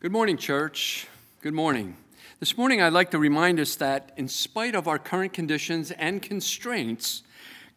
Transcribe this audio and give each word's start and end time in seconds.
Good 0.00 0.12
morning, 0.12 0.36
church. 0.36 1.08
Good 1.42 1.54
morning. 1.54 1.96
This 2.38 2.56
morning, 2.56 2.80
I'd 2.80 2.92
like 2.92 3.10
to 3.10 3.18
remind 3.18 3.58
us 3.58 3.74
that 3.74 4.12
in 4.16 4.28
spite 4.28 4.76
of 4.76 4.86
our 4.86 4.96
current 4.96 5.32
conditions 5.32 5.90
and 5.90 6.22
constraints, 6.22 7.24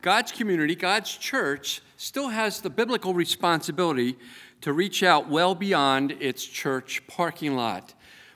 God's 0.03 0.31
community, 0.31 0.75
God's 0.75 1.17
church, 1.17 1.81
still 1.97 2.29
has 2.29 2.61
the 2.61 2.69
biblical 2.69 3.15
responsibility 3.15 4.19
to 4.61 4.71
reach 4.71 5.01
out 5.01 5.29
well 5.29 5.55
beyond 5.55 6.11
its 6.19 6.45
church 6.45 7.01
parking 7.07 7.55
lot. 7.55 7.95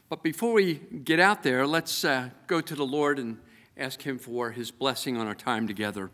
But 0.09 0.23
before 0.23 0.53
we 0.53 0.81
get 1.03 1.19
out 1.19 1.43
there, 1.43 1.67
let's 1.67 2.03
uh, 2.03 2.31
go 2.47 2.61
to 2.61 2.73
the 2.73 2.87
Lord 2.87 3.19
and 3.19 3.37
ask 3.77 4.01
Him 4.01 4.17
for 4.17 4.49
His 4.49 4.71
blessing 4.71 5.15
on 5.15 5.27
our 5.27 5.35
time 5.35 5.67
together. 5.67 6.09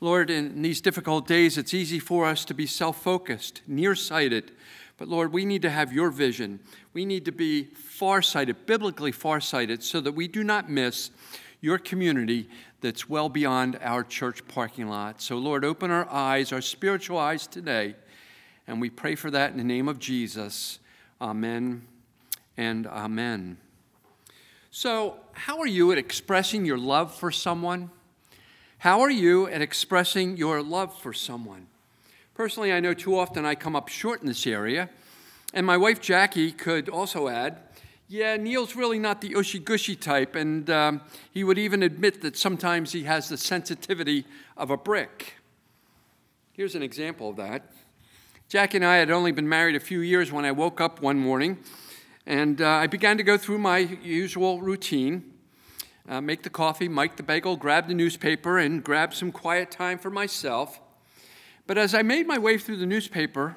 Lord, 0.00 0.28
in 0.28 0.60
these 0.62 0.80
difficult 0.80 1.28
days, 1.28 1.56
it's 1.56 1.72
easy 1.72 2.00
for 2.00 2.26
us 2.26 2.44
to 2.46 2.52
be 2.52 2.66
self 2.66 3.00
focused, 3.00 3.62
nearsighted. 3.68 4.50
But 5.00 5.08
Lord, 5.08 5.32
we 5.32 5.46
need 5.46 5.62
to 5.62 5.70
have 5.70 5.94
your 5.94 6.10
vision. 6.10 6.60
We 6.92 7.06
need 7.06 7.24
to 7.24 7.32
be 7.32 7.64
farsighted, 7.64 8.66
biblically 8.66 9.12
farsighted, 9.12 9.82
so 9.82 9.98
that 10.02 10.12
we 10.12 10.28
do 10.28 10.44
not 10.44 10.68
miss 10.68 11.10
your 11.62 11.78
community 11.78 12.50
that's 12.82 13.08
well 13.08 13.30
beyond 13.30 13.78
our 13.80 14.04
church 14.04 14.46
parking 14.46 14.88
lot. 14.88 15.22
So, 15.22 15.38
Lord, 15.38 15.64
open 15.64 15.90
our 15.90 16.06
eyes, 16.10 16.52
our 16.52 16.60
spiritual 16.60 17.16
eyes 17.16 17.46
today. 17.46 17.94
And 18.66 18.78
we 18.78 18.90
pray 18.90 19.14
for 19.14 19.30
that 19.30 19.52
in 19.52 19.56
the 19.56 19.64
name 19.64 19.88
of 19.88 19.98
Jesus. 19.98 20.80
Amen 21.18 21.86
and 22.58 22.86
amen. 22.86 23.56
So, 24.70 25.16
how 25.32 25.60
are 25.60 25.66
you 25.66 25.92
at 25.92 25.98
expressing 25.98 26.66
your 26.66 26.76
love 26.76 27.14
for 27.14 27.30
someone? 27.30 27.88
How 28.76 29.00
are 29.00 29.10
you 29.10 29.46
at 29.46 29.62
expressing 29.62 30.36
your 30.36 30.62
love 30.62 30.94
for 31.00 31.14
someone? 31.14 31.68
Personally, 32.40 32.72
I 32.72 32.80
know 32.80 32.94
too 32.94 33.18
often 33.18 33.44
I 33.44 33.54
come 33.54 33.76
up 33.76 33.88
short 33.88 34.22
in 34.22 34.26
this 34.26 34.46
area, 34.46 34.88
and 35.52 35.66
my 35.66 35.76
wife 35.76 36.00
Jackie 36.00 36.52
could 36.52 36.88
also 36.88 37.28
add, 37.28 37.58
yeah, 38.08 38.36
Neil's 38.36 38.74
really 38.74 38.98
not 38.98 39.20
the 39.20 39.34
ushy 39.34 39.58
gushy 39.58 39.94
type, 39.94 40.34
and 40.34 40.68
um, 40.70 41.00
he 41.32 41.44
would 41.44 41.58
even 41.58 41.82
admit 41.82 42.22
that 42.22 42.36
sometimes 42.36 42.92
he 42.92 43.04
has 43.04 43.28
the 43.28 43.36
sensitivity 43.36 44.24
of 44.56 44.70
a 44.70 44.76
brick. 44.76 45.34
Here's 46.52 46.74
an 46.74 46.82
example 46.82 47.30
of 47.30 47.36
that. 47.36 47.72
Jackie 48.48 48.78
and 48.78 48.84
I 48.84 48.96
had 48.96 49.10
only 49.10 49.32
been 49.32 49.48
married 49.48 49.76
a 49.76 49.80
few 49.80 50.00
years 50.00 50.32
when 50.32 50.44
I 50.44 50.52
woke 50.52 50.80
up 50.80 51.00
one 51.00 51.18
morning, 51.18 51.58
and 52.26 52.60
uh, 52.60 52.68
I 52.68 52.86
began 52.86 53.16
to 53.16 53.22
go 53.22 53.36
through 53.36 53.58
my 53.58 53.78
usual 53.78 54.60
routine 54.60 55.30
uh, 56.10 56.20
make 56.20 56.42
the 56.42 56.50
coffee, 56.50 56.88
Mike 56.88 57.16
the 57.16 57.22
bagel, 57.22 57.56
grab 57.56 57.86
the 57.86 57.94
newspaper, 57.94 58.58
and 58.58 58.82
grab 58.82 59.14
some 59.14 59.30
quiet 59.30 59.70
time 59.70 59.96
for 59.96 60.10
myself. 60.10 60.80
But 61.68 61.78
as 61.78 61.94
I 61.94 62.02
made 62.02 62.26
my 62.26 62.36
way 62.36 62.58
through 62.58 62.78
the 62.78 62.86
newspaper, 62.86 63.54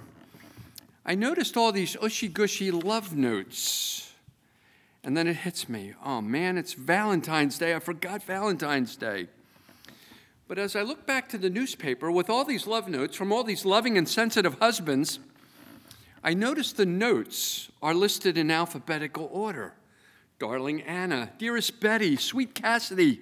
I 1.06 1.16
noticed 1.16 1.58
all 1.58 1.72
these 1.72 1.96
ushy 1.98 2.28
gushy 2.28 2.72
love 2.72 3.16
notes. 3.16 4.14
And 5.04 5.18
then 5.18 5.28
it 5.28 5.38
hits 5.38 5.68
me 5.68 5.94
oh 6.06 6.22
man, 6.22 6.58
it's 6.58 6.74
Valentine's 6.74 7.58
Day. 7.58 7.76
I 7.76 7.80
forgot 7.80 8.24
Valentine's 8.24 8.96
Day. 8.96 9.28
But 10.48 10.58
as 10.58 10.76
I 10.76 10.82
look 10.82 11.06
back 11.06 11.30
to 11.30 11.38
the 11.38 11.50
newspaper 11.50 12.12
with 12.12 12.30
all 12.30 12.46
these 12.46 12.68
love 12.68 12.88
notes 12.88 13.16
from 13.16 13.32
all 13.32 13.44
these 13.44 13.66
loving 13.66 13.98
and 13.98 14.08
sensitive 14.08 14.60
husbands, 14.60 15.20
I 16.24 16.34
notice 16.34 16.72
the 16.72 16.86
notes 16.86 17.70
are 17.82 17.94
listed 17.94 18.38
in 18.38 18.52
alphabetical 18.52 19.30
order 19.32 19.74
darling 20.40 20.82
Anna, 20.82 21.32
dearest 21.38 21.80
Betty, 21.80 22.18
sweet 22.18 22.54
Cassidy. 22.54 23.22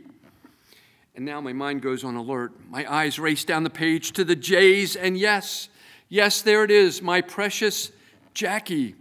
And 1.16 1.24
now 1.24 1.40
my 1.40 1.54
mind 1.54 1.84
goes 1.84 2.04
on 2.04 2.16
alert. 2.16 2.54
My 2.68 2.92
eyes 2.92 3.20
race 3.20 3.44
down 3.44 3.64
the 3.64 3.70
page 3.70 4.12
to 4.14 4.24
the 4.24 4.36
J's, 4.36 4.96
and 4.96 5.16
yes, 5.16 5.70
yes, 6.12 6.44
there 6.44 6.64
it 6.64 6.70
is, 6.70 7.02
my 7.02 7.22
precious 7.22 7.92
Jackie, 8.36 8.96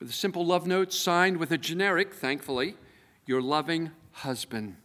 with 0.00 0.10
a 0.10 0.12
simple 0.12 0.44
love 0.44 0.66
note 0.66 0.92
signed 0.92 1.36
with 1.36 1.52
a 1.52 1.58
generic, 1.58 2.12
thankfully, 2.14 2.74
your 3.26 3.40
loving 3.40 3.92
husband. 4.10 4.76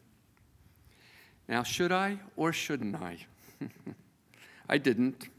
Now, 1.47 1.63
should 1.63 1.91
I 1.91 2.19
or 2.35 2.53
shouldn't 2.53 2.95
I? 2.95 3.25
I 4.69 4.77
didn't. 4.77 5.29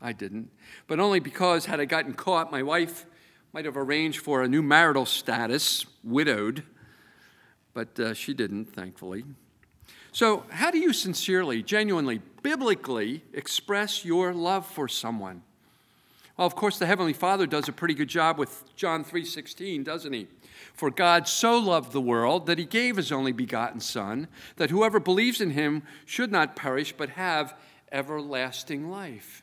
I 0.00 0.12
didn't. 0.12 0.50
But 0.86 0.98
only 0.98 1.20
because, 1.20 1.66
had 1.66 1.80
I 1.80 1.84
gotten 1.84 2.14
caught, 2.14 2.50
my 2.50 2.62
wife 2.62 3.06
might 3.52 3.64
have 3.64 3.76
arranged 3.76 4.20
for 4.20 4.42
a 4.42 4.48
new 4.48 4.62
marital 4.62 5.06
status, 5.06 5.86
widowed, 6.02 6.64
but 7.72 7.98
uh, 8.00 8.14
she 8.14 8.34
didn't, 8.34 8.66
thankfully. 8.66 9.24
So, 10.10 10.44
how 10.50 10.70
do 10.70 10.78
you 10.78 10.92
sincerely, 10.92 11.62
genuinely, 11.62 12.20
biblically 12.42 13.24
express 13.32 14.04
your 14.04 14.34
love 14.34 14.66
for 14.66 14.88
someone? 14.88 15.42
Well, 16.36 16.46
of 16.46 16.54
course, 16.56 16.78
the 16.78 16.86
heavenly 16.86 17.12
Father 17.12 17.46
does 17.46 17.68
a 17.68 17.72
pretty 17.72 17.94
good 17.94 18.08
job 18.08 18.38
with 18.38 18.64
John 18.74 19.04
3:16, 19.04 19.84
doesn't 19.84 20.12
he? 20.12 20.28
For 20.74 20.90
God 20.90 21.28
so 21.28 21.58
loved 21.58 21.92
the 21.92 22.00
world 22.00 22.46
that 22.46 22.58
he 22.58 22.64
gave 22.64 22.96
his 22.96 23.12
only 23.12 23.32
begotten 23.32 23.80
son, 23.80 24.28
that 24.56 24.70
whoever 24.70 24.98
believes 24.98 25.40
in 25.40 25.50
him 25.50 25.82
should 26.06 26.32
not 26.32 26.56
perish 26.56 26.94
but 26.96 27.10
have 27.10 27.54
everlasting 27.90 28.90
life. 28.90 29.42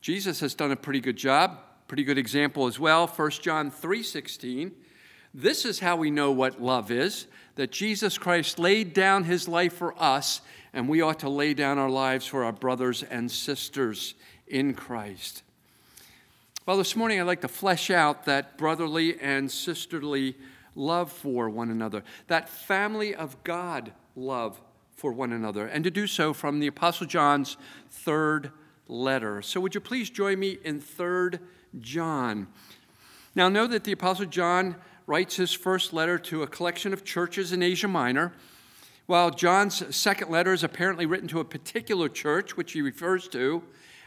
Jesus 0.00 0.40
has 0.40 0.54
done 0.54 0.70
a 0.70 0.76
pretty 0.76 1.00
good 1.00 1.16
job 1.16 1.58
pretty 1.86 2.04
good 2.04 2.18
example 2.18 2.66
as 2.66 2.80
well 2.80 3.06
1 3.06 3.30
john 3.42 3.70
3.16 3.70 4.72
this 5.34 5.64
is 5.64 5.80
how 5.80 5.96
we 5.96 6.10
know 6.10 6.30
what 6.30 6.60
love 6.60 6.90
is 6.90 7.26
that 7.56 7.70
jesus 7.70 8.16
christ 8.16 8.58
laid 8.58 8.94
down 8.94 9.24
his 9.24 9.46
life 9.46 9.74
for 9.74 9.94
us 10.02 10.40
and 10.72 10.88
we 10.88 11.02
ought 11.02 11.18
to 11.18 11.28
lay 11.28 11.52
down 11.52 11.78
our 11.78 11.90
lives 11.90 12.26
for 12.26 12.42
our 12.42 12.52
brothers 12.52 13.02
and 13.02 13.30
sisters 13.30 14.14
in 14.46 14.72
christ 14.72 15.42
well 16.66 16.76
this 16.76 16.96
morning 16.96 17.20
i'd 17.20 17.24
like 17.24 17.40
to 17.40 17.48
flesh 17.48 17.90
out 17.90 18.24
that 18.24 18.56
brotherly 18.56 19.18
and 19.20 19.50
sisterly 19.50 20.36
love 20.74 21.10
for 21.10 21.48
one 21.48 21.70
another 21.70 22.02
that 22.26 22.48
family 22.48 23.14
of 23.14 23.42
god 23.44 23.92
love 24.16 24.60
for 24.96 25.12
one 25.12 25.32
another 25.32 25.66
and 25.66 25.84
to 25.84 25.90
do 25.90 26.06
so 26.06 26.32
from 26.32 26.60
the 26.60 26.66
apostle 26.66 27.06
john's 27.06 27.56
third 27.90 28.50
letter 28.88 29.42
so 29.42 29.60
would 29.60 29.74
you 29.74 29.80
please 29.80 30.10
join 30.10 30.38
me 30.38 30.58
in 30.64 30.80
third 30.80 31.40
John. 31.80 32.48
Now, 33.34 33.48
know 33.48 33.66
that 33.66 33.84
the 33.84 33.92
Apostle 33.92 34.26
John 34.26 34.76
writes 35.06 35.36
his 35.36 35.52
first 35.52 35.92
letter 35.92 36.18
to 36.18 36.42
a 36.42 36.46
collection 36.46 36.92
of 36.92 37.04
churches 37.04 37.52
in 37.52 37.62
Asia 37.62 37.88
Minor, 37.88 38.32
while 39.06 39.30
John's 39.30 39.94
second 39.94 40.30
letter 40.30 40.52
is 40.52 40.62
apparently 40.62 41.04
written 41.04 41.28
to 41.28 41.40
a 41.40 41.44
particular 41.44 42.08
church, 42.08 42.56
which 42.56 42.72
he 42.72 42.80
refers 42.80 43.28
to 43.28 43.62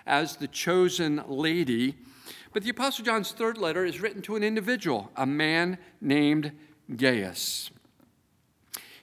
as 0.08 0.38
the 0.38 0.48
chosen 0.48 1.22
lady. 1.28 1.96
But 2.54 2.64
the 2.64 2.70
Apostle 2.70 3.06
John's 3.06 3.32
third 3.32 3.58
letter 3.58 3.86
is 3.86 4.02
written 4.02 4.22
to 4.24 4.36
an 4.36 4.44
individual, 4.44 5.12
a 5.16 5.26
man 5.26 5.78
named 6.02 6.54
Gaius. 6.96 7.70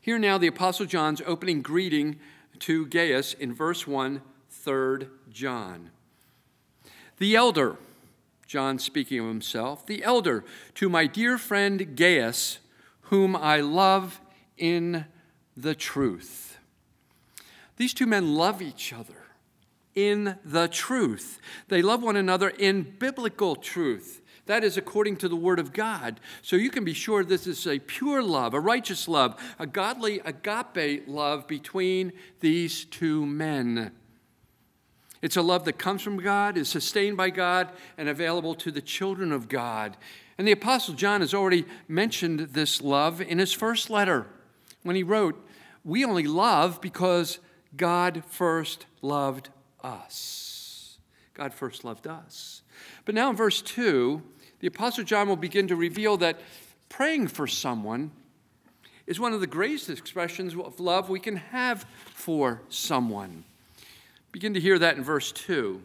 Here 0.00 0.18
now, 0.18 0.38
the 0.38 0.48
Apostle 0.48 0.86
John's 0.86 1.22
opening 1.24 1.62
greeting 1.62 2.18
to 2.60 2.86
Gaius 2.86 3.34
in 3.34 3.54
verse 3.54 3.86
1, 3.86 4.20
3rd 4.50 5.08
John. 5.30 5.90
The 7.18 7.36
elder, 7.36 7.76
John 8.46 8.78
speaking 8.78 9.20
of 9.20 9.26
himself, 9.26 9.86
the 9.86 10.02
elder, 10.02 10.44
to 10.74 10.88
my 10.88 11.06
dear 11.06 11.38
friend 11.38 11.96
Gaius, 11.96 12.58
whom 13.02 13.36
I 13.36 13.60
love 13.60 14.20
in 14.56 15.06
the 15.56 15.74
truth. 15.74 16.58
These 17.76 17.94
two 17.94 18.06
men 18.06 18.34
love 18.34 18.62
each 18.62 18.92
other 18.92 19.23
in 19.94 20.38
the 20.44 20.68
truth. 20.68 21.40
They 21.68 21.82
love 21.82 22.02
one 22.02 22.16
another 22.16 22.48
in 22.48 22.94
biblical 22.98 23.56
truth. 23.56 24.20
That 24.46 24.64
is 24.64 24.76
according 24.76 25.16
to 25.18 25.28
the 25.28 25.36
Word 25.36 25.58
of 25.58 25.72
God. 25.72 26.20
So 26.42 26.56
you 26.56 26.70
can 26.70 26.84
be 26.84 26.92
sure 26.92 27.24
this 27.24 27.46
is 27.46 27.66
a 27.66 27.78
pure 27.78 28.22
love, 28.22 28.52
a 28.52 28.60
righteous 28.60 29.08
love, 29.08 29.40
a 29.58 29.66
godly 29.66 30.20
agape 30.20 31.08
love 31.08 31.46
between 31.48 32.12
these 32.40 32.84
two 32.84 33.24
men. 33.24 33.92
It's 35.22 35.38
a 35.38 35.42
love 35.42 35.64
that 35.64 35.78
comes 35.78 36.02
from 36.02 36.18
God, 36.18 36.58
is 36.58 36.68
sustained 36.68 37.16
by 37.16 37.30
God, 37.30 37.70
and 37.96 38.10
available 38.10 38.54
to 38.56 38.70
the 38.70 38.82
children 38.82 39.32
of 39.32 39.48
God. 39.48 39.96
And 40.36 40.46
the 40.46 40.52
Apostle 40.52 40.92
John 40.92 41.22
has 41.22 41.32
already 41.32 41.64
mentioned 41.88 42.40
this 42.40 42.82
love 42.82 43.22
in 43.22 43.38
his 43.38 43.52
first 43.52 43.88
letter 43.88 44.26
when 44.82 44.96
he 44.96 45.02
wrote, 45.02 45.42
We 45.82 46.04
only 46.04 46.26
love 46.26 46.82
because 46.82 47.38
God 47.74 48.22
first 48.28 48.84
loved 49.00 49.48
us. 49.84 50.98
God 51.34 51.52
first 51.52 51.84
loved 51.84 52.06
us. 52.06 52.62
But 53.04 53.14
now 53.14 53.30
in 53.30 53.36
verse 53.36 53.60
2, 53.62 54.22
the 54.60 54.66
Apostle 54.66 55.04
John 55.04 55.28
will 55.28 55.36
begin 55.36 55.68
to 55.68 55.76
reveal 55.76 56.16
that 56.18 56.40
praying 56.88 57.28
for 57.28 57.46
someone 57.46 58.10
is 59.06 59.20
one 59.20 59.32
of 59.32 59.40
the 59.40 59.46
greatest 59.46 59.90
expressions 59.90 60.54
of 60.54 60.80
love 60.80 61.10
we 61.10 61.20
can 61.20 61.36
have 61.36 61.84
for 62.14 62.62
someone. 62.68 63.44
Begin 64.32 64.54
to 64.54 64.60
hear 64.60 64.78
that 64.78 64.96
in 64.96 65.04
verse 65.04 65.30
2. 65.32 65.80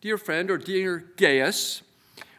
Dear 0.00 0.18
friend 0.18 0.50
or 0.50 0.58
dear 0.58 1.06
Gaius, 1.16 1.82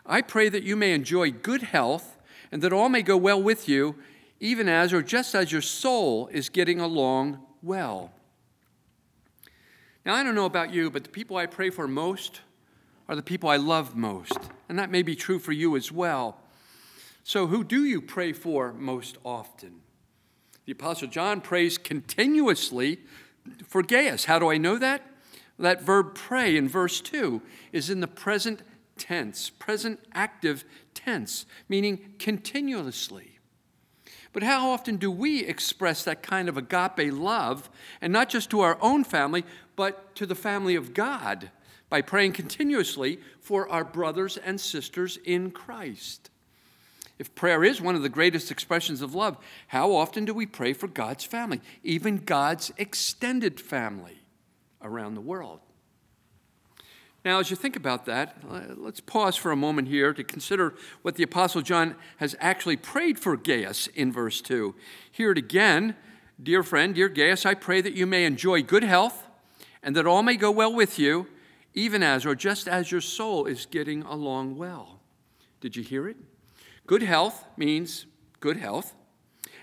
I 0.06 0.22
pray 0.22 0.50
that 0.50 0.64
you 0.64 0.76
may 0.76 0.94
enjoy 0.94 1.32
good 1.32 1.64
health 1.64 2.18
and 2.52 2.62
that 2.62 2.72
all 2.72 2.90
may 2.90 3.02
go 3.02 3.18
well 3.18 3.42
with 3.42 3.68
you, 3.68 3.96
even 4.40 4.70
as 4.70 4.94
or 4.94 5.02
just 5.02 5.34
as 5.34 5.52
your 5.52 5.62
soul 5.62 6.28
is 6.28 6.50
getting 6.50 6.80
along 6.80 7.40
well. 7.64 8.12
Now, 10.06 10.14
I 10.14 10.24
don't 10.24 10.36
know 10.36 10.46
about 10.46 10.72
you, 10.72 10.92
but 10.92 11.04
the 11.04 11.10
people 11.10 11.36
I 11.36 11.48
pray 11.48 11.72
for 11.72 11.88
most 11.88 12.42
are 13.10 13.16
the 13.16 13.24
people 13.24 13.50
I 13.50 13.58
love 13.58 13.96
most. 13.96 14.38
And 14.70 14.78
that 14.78 14.92
may 14.92 15.02
be 15.02 15.16
true 15.16 15.40
for 15.40 15.52
you 15.52 15.76
as 15.76 15.92
well. 15.92 16.38
So, 17.24 17.48
who 17.48 17.64
do 17.64 17.84
you 17.84 18.02
pray 18.02 18.32
for 18.32 18.72
most 18.74 19.18
often? 19.24 19.82
The 20.66 20.74
Apostle 20.74 21.08
John 21.08 21.42
prays 21.42 21.80
continuously 21.80 23.00
for 23.66 23.82
Gaius. 23.82 24.26
How 24.26 24.38
do 24.38 24.50
I 24.50 24.58
know 24.58 24.78
that? 24.78 25.02
That 25.58 25.82
verb 25.82 26.14
pray 26.14 26.56
in 26.56 26.68
verse 26.68 27.02
2 27.02 27.42
is 27.72 27.90
in 27.90 28.00
the 28.00 28.08
present 28.08 28.62
tense, 28.98 29.50
present 29.50 30.00
active 30.14 30.66
tense, 30.94 31.46
meaning 31.70 32.14
continuously. 32.20 33.35
But 34.36 34.44
how 34.44 34.72
often 34.72 34.98
do 34.98 35.10
we 35.10 35.46
express 35.46 36.04
that 36.04 36.22
kind 36.22 36.50
of 36.50 36.58
agape 36.58 37.14
love, 37.14 37.70
and 38.02 38.12
not 38.12 38.28
just 38.28 38.50
to 38.50 38.60
our 38.60 38.78
own 38.82 39.06
family, 39.06 39.46
but 39.78 40.14
to 40.18 40.26
the 40.26 40.36
family 40.36 40.76
of 40.76 40.94
God, 40.94 41.52
by 41.90 42.02
praying 42.02 42.34
continuously 42.34 43.22
for 43.40 43.70
our 43.70 43.86
brothers 43.86 44.36
and 44.36 44.60
sisters 44.60 45.18
in 45.24 45.52
Christ? 45.52 46.32
If 47.18 47.34
prayer 47.34 47.64
is 47.64 47.80
one 47.80 47.96
of 47.96 48.02
the 48.02 48.10
greatest 48.10 48.52
expressions 48.52 49.02
of 49.02 49.16
love, 49.16 49.38
how 49.68 49.96
often 49.96 50.26
do 50.26 50.34
we 50.34 50.46
pray 50.46 50.74
for 50.74 50.90
God's 50.90 51.24
family, 51.24 51.62
even 51.82 52.18
God's 52.18 52.74
extended 52.76 53.62
family 53.62 54.20
around 54.82 55.16
the 55.16 55.22
world? 55.22 55.62
Now, 57.26 57.40
as 57.40 57.50
you 57.50 57.56
think 57.56 57.76
about 57.76 58.06
that, 58.06 58.38
let's 58.78 59.00
pause 59.00 59.36
for 59.36 59.52
a 59.52 59.56
moment 59.56 59.88
here 59.88 60.14
to 60.14 60.24
consider 60.24 60.76
what 61.02 61.16
the 61.16 61.24
Apostle 61.24 61.64
John 61.64 61.96
has 62.18 62.36
actually 62.40 62.78
prayed 62.78 63.18
for 63.18 63.36
Gaius 63.36 63.88
in 63.88 64.12
verse 64.12 64.42
2. 64.42 64.76
Hear 65.12 65.32
it 65.32 65.40
again. 65.40 65.96
Dear 66.42 66.62
friend, 66.62 66.94
dear 66.94 67.10
Gaius, 67.10 67.44
I 67.44 67.56
pray 67.56 67.82
that 67.82 67.96
you 67.96 68.06
may 68.06 68.26
enjoy 68.26 68.62
good 68.62 68.84
health 68.84 69.26
and 69.82 69.96
that 69.96 70.06
all 70.06 70.22
may 70.22 70.36
go 70.36 70.52
well 70.52 70.72
with 70.72 71.00
you, 71.00 71.26
even 71.74 72.04
as 72.04 72.28
or 72.28 72.36
just 72.36 72.68
as 72.68 72.92
your 72.92 73.02
soul 73.02 73.48
is 73.48 73.66
getting 73.66 74.04
along 74.04 74.56
well. 74.56 75.00
Did 75.62 75.76
you 75.76 75.82
hear 75.82 76.08
it? 76.08 76.18
Good 76.86 77.02
health 77.02 77.44
means 77.58 78.06
good 78.40 78.58
health. 78.58 78.94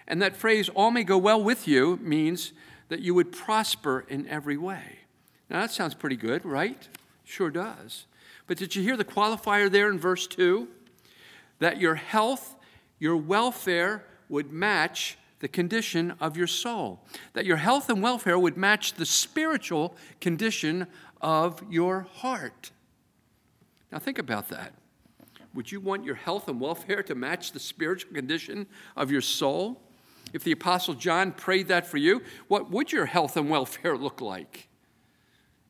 And 0.09 0.21
that 0.21 0.35
phrase, 0.35 0.69
all 0.69 0.91
may 0.91 1.05
go 1.05 1.17
well 1.17 1.41
with 1.41 1.69
you, 1.69 2.01
means 2.03 2.55
that 2.89 3.03
you 3.03 3.15
would 3.15 3.31
prosper 3.31 4.05
in 4.09 4.27
every 4.27 4.57
way. 4.57 4.99
Now, 5.49 5.61
that 5.61 5.71
sounds 5.71 5.95
pretty 5.95 6.17
good, 6.17 6.45
right? 6.45 6.89
Sure 7.25 7.51
does. 7.51 8.07
But 8.47 8.59
did 8.59 8.75
you 8.75 8.83
hear 8.83 8.97
the 8.97 9.05
qualifier 9.05 9.71
there 9.71 9.91
in 9.91 9.99
verse 9.99 10.27
2? 10.27 10.69
That 11.59 11.79
your 11.81 11.95
health, 11.95 12.57
your 12.99 13.17
welfare 13.17 14.05
would 14.29 14.53
match 14.53 15.17
the 15.39 15.49
condition 15.49 16.15
of 16.21 16.37
your 16.37 16.47
soul. 16.47 17.05
That 17.33 17.45
your 17.45 17.57
health 17.57 17.89
and 17.91 18.03
welfare 18.03 18.39
would 18.39 18.57
match 18.57 18.95
the 18.95 19.07
spiritual 19.07 19.97
condition 20.21 20.87
of 21.21 21.63
your 21.71 22.07
heart. 22.15 22.71
Now, 23.91 23.99
think 23.99 24.19
about 24.19 24.49
that. 24.49 24.73
Would 25.55 25.71
you 25.71 25.81
want 25.81 26.05
your 26.05 26.15
health 26.15 26.49
and 26.49 26.61
welfare 26.61 27.03
to 27.03 27.15
match 27.15 27.53
the 27.53 27.61
spiritual 27.61 28.15
condition 28.15 28.67
of 28.97 29.11
your 29.11 29.21
soul? 29.21 29.81
If 30.33 30.45
the 30.45 30.53
Apostle 30.53 30.95
John 30.95 31.33
prayed 31.33 31.69
that 31.69 31.87
for 31.87 31.99
you, 31.99 32.23
what 32.49 32.71
would 32.71 32.91
your 32.91 33.07
health 33.07 33.37
and 33.37 33.51
welfare 33.51 33.97
look 33.97 34.21
like? 34.21 34.69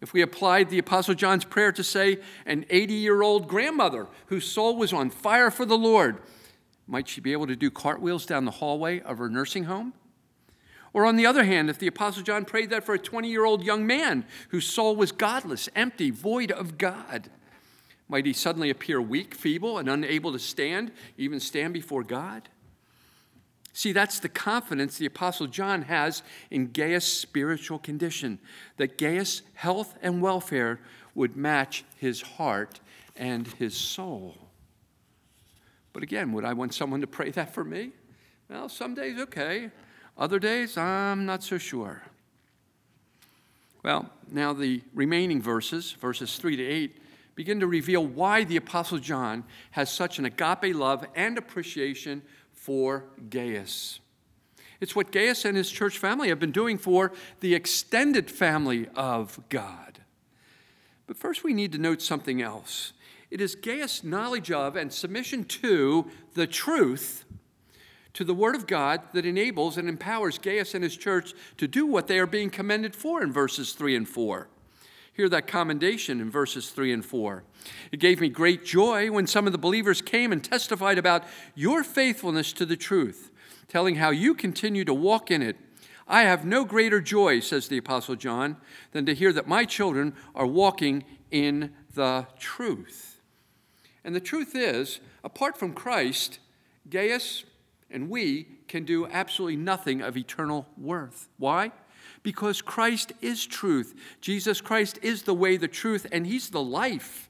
If 0.02 0.12
we 0.12 0.20
applied 0.20 0.68
the 0.68 0.80
Apostle 0.80 1.14
John's 1.14 1.44
prayer 1.44 1.70
to, 1.70 1.84
say, 1.84 2.18
an 2.44 2.66
80 2.68 2.94
year 2.94 3.22
old 3.22 3.46
grandmother 3.46 4.08
whose 4.26 4.44
soul 4.44 4.76
was 4.76 4.92
on 4.92 5.10
fire 5.10 5.48
for 5.50 5.64
the 5.64 5.78
Lord, 5.78 6.18
might 6.88 7.06
she 7.06 7.20
be 7.20 7.30
able 7.30 7.46
to 7.46 7.54
do 7.54 7.70
cartwheels 7.70 8.26
down 8.26 8.44
the 8.44 8.50
hallway 8.50 9.00
of 9.00 9.18
her 9.18 9.30
nursing 9.30 9.64
home? 9.64 9.94
Or 10.92 11.06
on 11.06 11.14
the 11.14 11.24
other 11.24 11.44
hand, 11.44 11.70
if 11.70 11.78
the 11.78 11.86
Apostle 11.86 12.24
John 12.24 12.44
prayed 12.44 12.70
that 12.70 12.84
for 12.84 12.96
a 12.96 12.98
20 12.98 13.30
year 13.30 13.44
old 13.44 13.64
young 13.64 13.86
man 13.86 14.26
whose 14.48 14.66
soul 14.66 14.96
was 14.96 15.12
godless, 15.12 15.68
empty, 15.76 16.10
void 16.10 16.50
of 16.50 16.78
God, 16.78 17.30
might 18.08 18.26
he 18.26 18.32
suddenly 18.32 18.70
appear 18.70 19.00
weak, 19.00 19.36
feeble, 19.36 19.78
and 19.78 19.88
unable 19.88 20.32
to 20.32 20.38
stand, 20.40 20.90
even 21.16 21.38
stand 21.38 21.72
before 21.72 22.02
God? 22.02 22.48
See, 23.72 23.92
that's 23.92 24.20
the 24.20 24.28
confidence 24.28 24.98
the 24.98 25.06
Apostle 25.06 25.46
John 25.46 25.82
has 25.82 26.22
in 26.50 26.72
Gaius' 26.72 27.06
spiritual 27.06 27.78
condition, 27.78 28.38
that 28.76 28.98
Gaius' 28.98 29.42
health 29.54 29.96
and 30.02 30.20
welfare 30.20 30.80
would 31.14 31.36
match 31.36 31.84
his 31.96 32.20
heart 32.20 32.80
and 33.16 33.46
his 33.46 33.74
soul. 33.74 34.36
But 35.92 36.02
again, 36.02 36.32
would 36.32 36.44
I 36.44 36.52
want 36.52 36.74
someone 36.74 37.00
to 37.00 37.06
pray 37.06 37.30
that 37.30 37.54
for 37.54 37.64
me? 37.64 37.92
Well, 38.48 38.68
some 38.68 38.94
days, 38.94 39.18
okay. 39.18 39.70
Other 40.18 40.38
days, 40.38 40.76
I'm 40.76 41.24
not 41.24 41.42
so 41.42 41.58
sure. 41.58 42.02
Well, 43.82 44.10
now 44.30 44.52
the 44.52 44.82
remaining 44.94 45.40
verses, 45.42 45.92
verses 45.92 46.36
3 46.36 46.56
to 46.56 46.62
8, 46.62 47.01
begin 47.34 47.60
to 47.60 47.66
reveal 47.66 48.06
why 48.06 48.44
the 48.44 48.56
Apostle 48.56 48.98
John 48.98 49.44
has 49.72 49.90
such 49.90 50.18
an 50.18 50.24
agape 50.24 50.74
love 50.74 51.06
and 51.14 51.38
appreciation 51.38 52.22
for 52.52 53.04
Gaius. 53.30 54.00
It's 54.80 54.96
what 54.96 55.12
Gaius 55.12 55.44
and 55.44 55.56
his 55.56 55.70
church 55.70 55.98
family 55.98 56.28
have 56.28 56.40
been 56.40 56.50
doing 56.50 56.76
for 56.76 57.12
the 57.40 57.54
extended 57.54 58.30
family 58.30 58.88
of 58.96 59.38
God. 59.48 60.00
But 61.06 61.16
first, 61.16 61.44
we 61.44 61.54
need 61.54 61.72
to 61.72 61.78
note 61.78 62.02
something 62.02 62.42
else. 62.42 62.92
It 63.30 63.40
is 63.40 63.54
Gaius' 63.54 64.04
knowledge 64.04 64.50
of 64.50 64.76
and 64.76 64.92
submission 64.92 65.44
to 65.44 66.10
the 66.34 66.46
truth, 66.46 67.24
to 68.14 68.24
the 68.24 68.34
Word 68.34 68.54
of 68.54 68.66
God, 68.66 69.02
that 69.12 69.24
enables 69.24 69.78
and 69.78 69.88
empowers 69.88 70.36
Gaius 70.36 70.74
and 70.74 70.84
his 70.84 70.96
church 70.96 71.32
to 71.56 71.66
do 71.68 71.86
what 71.86 72.08
they 72.08 72.18
are 72.18 72.26
being 72.26 72.50
commended 72.50 72.94
for 72.94 73.22
in 73.22 73.32
verses 73.32 73.72
3 73.72 73.96
and 73.96 74.08
4. 74.08 74.48
Hear 75.14 75.28
that 75.28 75.46
commendation 75.46 76.20
in 76.20 76.30
verses 76.30 76.70
3 76.70 76.92
and 76.92 77.04
4. 77.04 77.44
It 77.92 78.00
gave 78.00 78.20
me 78.20 78.30
great 78.30 78.64
joy 78.64 79.10
when 79.10 79.26
some 79.26 79.46
of 79.46 79.52
the 79.52 79.58
believers 79.58 80.00
came 80.00 80.32
and 80.32 80.42
testified 80.42 80.96
about 80.96 81.24
your 81.54 81.84
faithfulness 81.84 82.52
to 82.54 82.64
the 82.64 82.78
truth, 82.78 83.30
telling 83.68 83.96
how 83.96 84.10
you 84.10 84.34
continue 84.34 84.84
to 84.86 84.94
walk 84.94 85.30
in 85.30 85.42
it. 85.42 85.56
I 86.08 86.22
have 86.22 86.46
no 86.46 86.64
greater 86.64 87.00
joy, 87.00 87.40
says 87.40 87.68
the 87.68 87.78
Apostle 87.78 88.16
John, 88.16 88.56
than 88.92 89.04
to 89.06 89.14
hear 89.14 89.32
that 89.34 89.46
my 89.46 89.66
children 89.66 90.14
are 90.34 90.46
walking 90.46 91.04
in 91.30 91.72
the 91.94 92.26
truth. 92.38 93.20
And 94.04 94.14
the 94.14 94.20
truth 94.20 94.56
is, 94.56 95.00
apart 95.22 95.58
from 95.58 95.74
Christ, 95.74 96.38
Gaius 96.88 97.44
and 97.90 98.08
we 98.08 98.46
can 98.66 98.84
do 98.84 99.06
absolutely 99.06 99.56
nothing 99.56 100.00
of 100.00 100.16
eternal 100.16 100.66
worth. 100.78 101.28
Why? 101.36 101.72
Because 102.22 102.62
Christ 102.62 103.12
is 103.20 103.46
truth. 103.46 103.94
Jesus 104.20 104.60
Christ 104.60 104.98
is 105.02 105.22
the 105.22 105.34
way, 105.34 105.56
the 105.56 105.68
truth, 105.68 106.06
and 106.12 106.26
He's 106.26 106.50
the 106.50 106.62
life. 106.62 107.28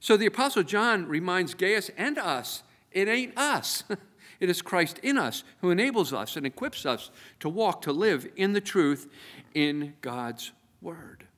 So 0.00 0.16
the 0.16 0.26
Apostle 0.26 0.62
John 0.62 1.06
reminds 1.06 1.54
Gaius 1.54 1.90
and 1.96 2.18
us 2.18 2.62
it 2.90 3.08
ain't 3.08 3.36
us. 3.38 3.84
It 4.42 4.50
is 4.50 4.60
Christ 4.60 4.98
in 5.04 5.18
us 5.18 5.44
who 5.60 5.70
enables 5.70 6.12
us 6.12 6.34
and 6.34 6.44
equips 6.44 6.84
us 6.84 7.12
to 7.38 7.48
walk, 7.48 7.82
to 7.82 7.92
live 7.92 8.26
in 8.34 8.54
the 8.54 8.60
truth 8.60 9.08
in 9.54 9.94
God's 10.00 10.50
Word. 10.80 11.28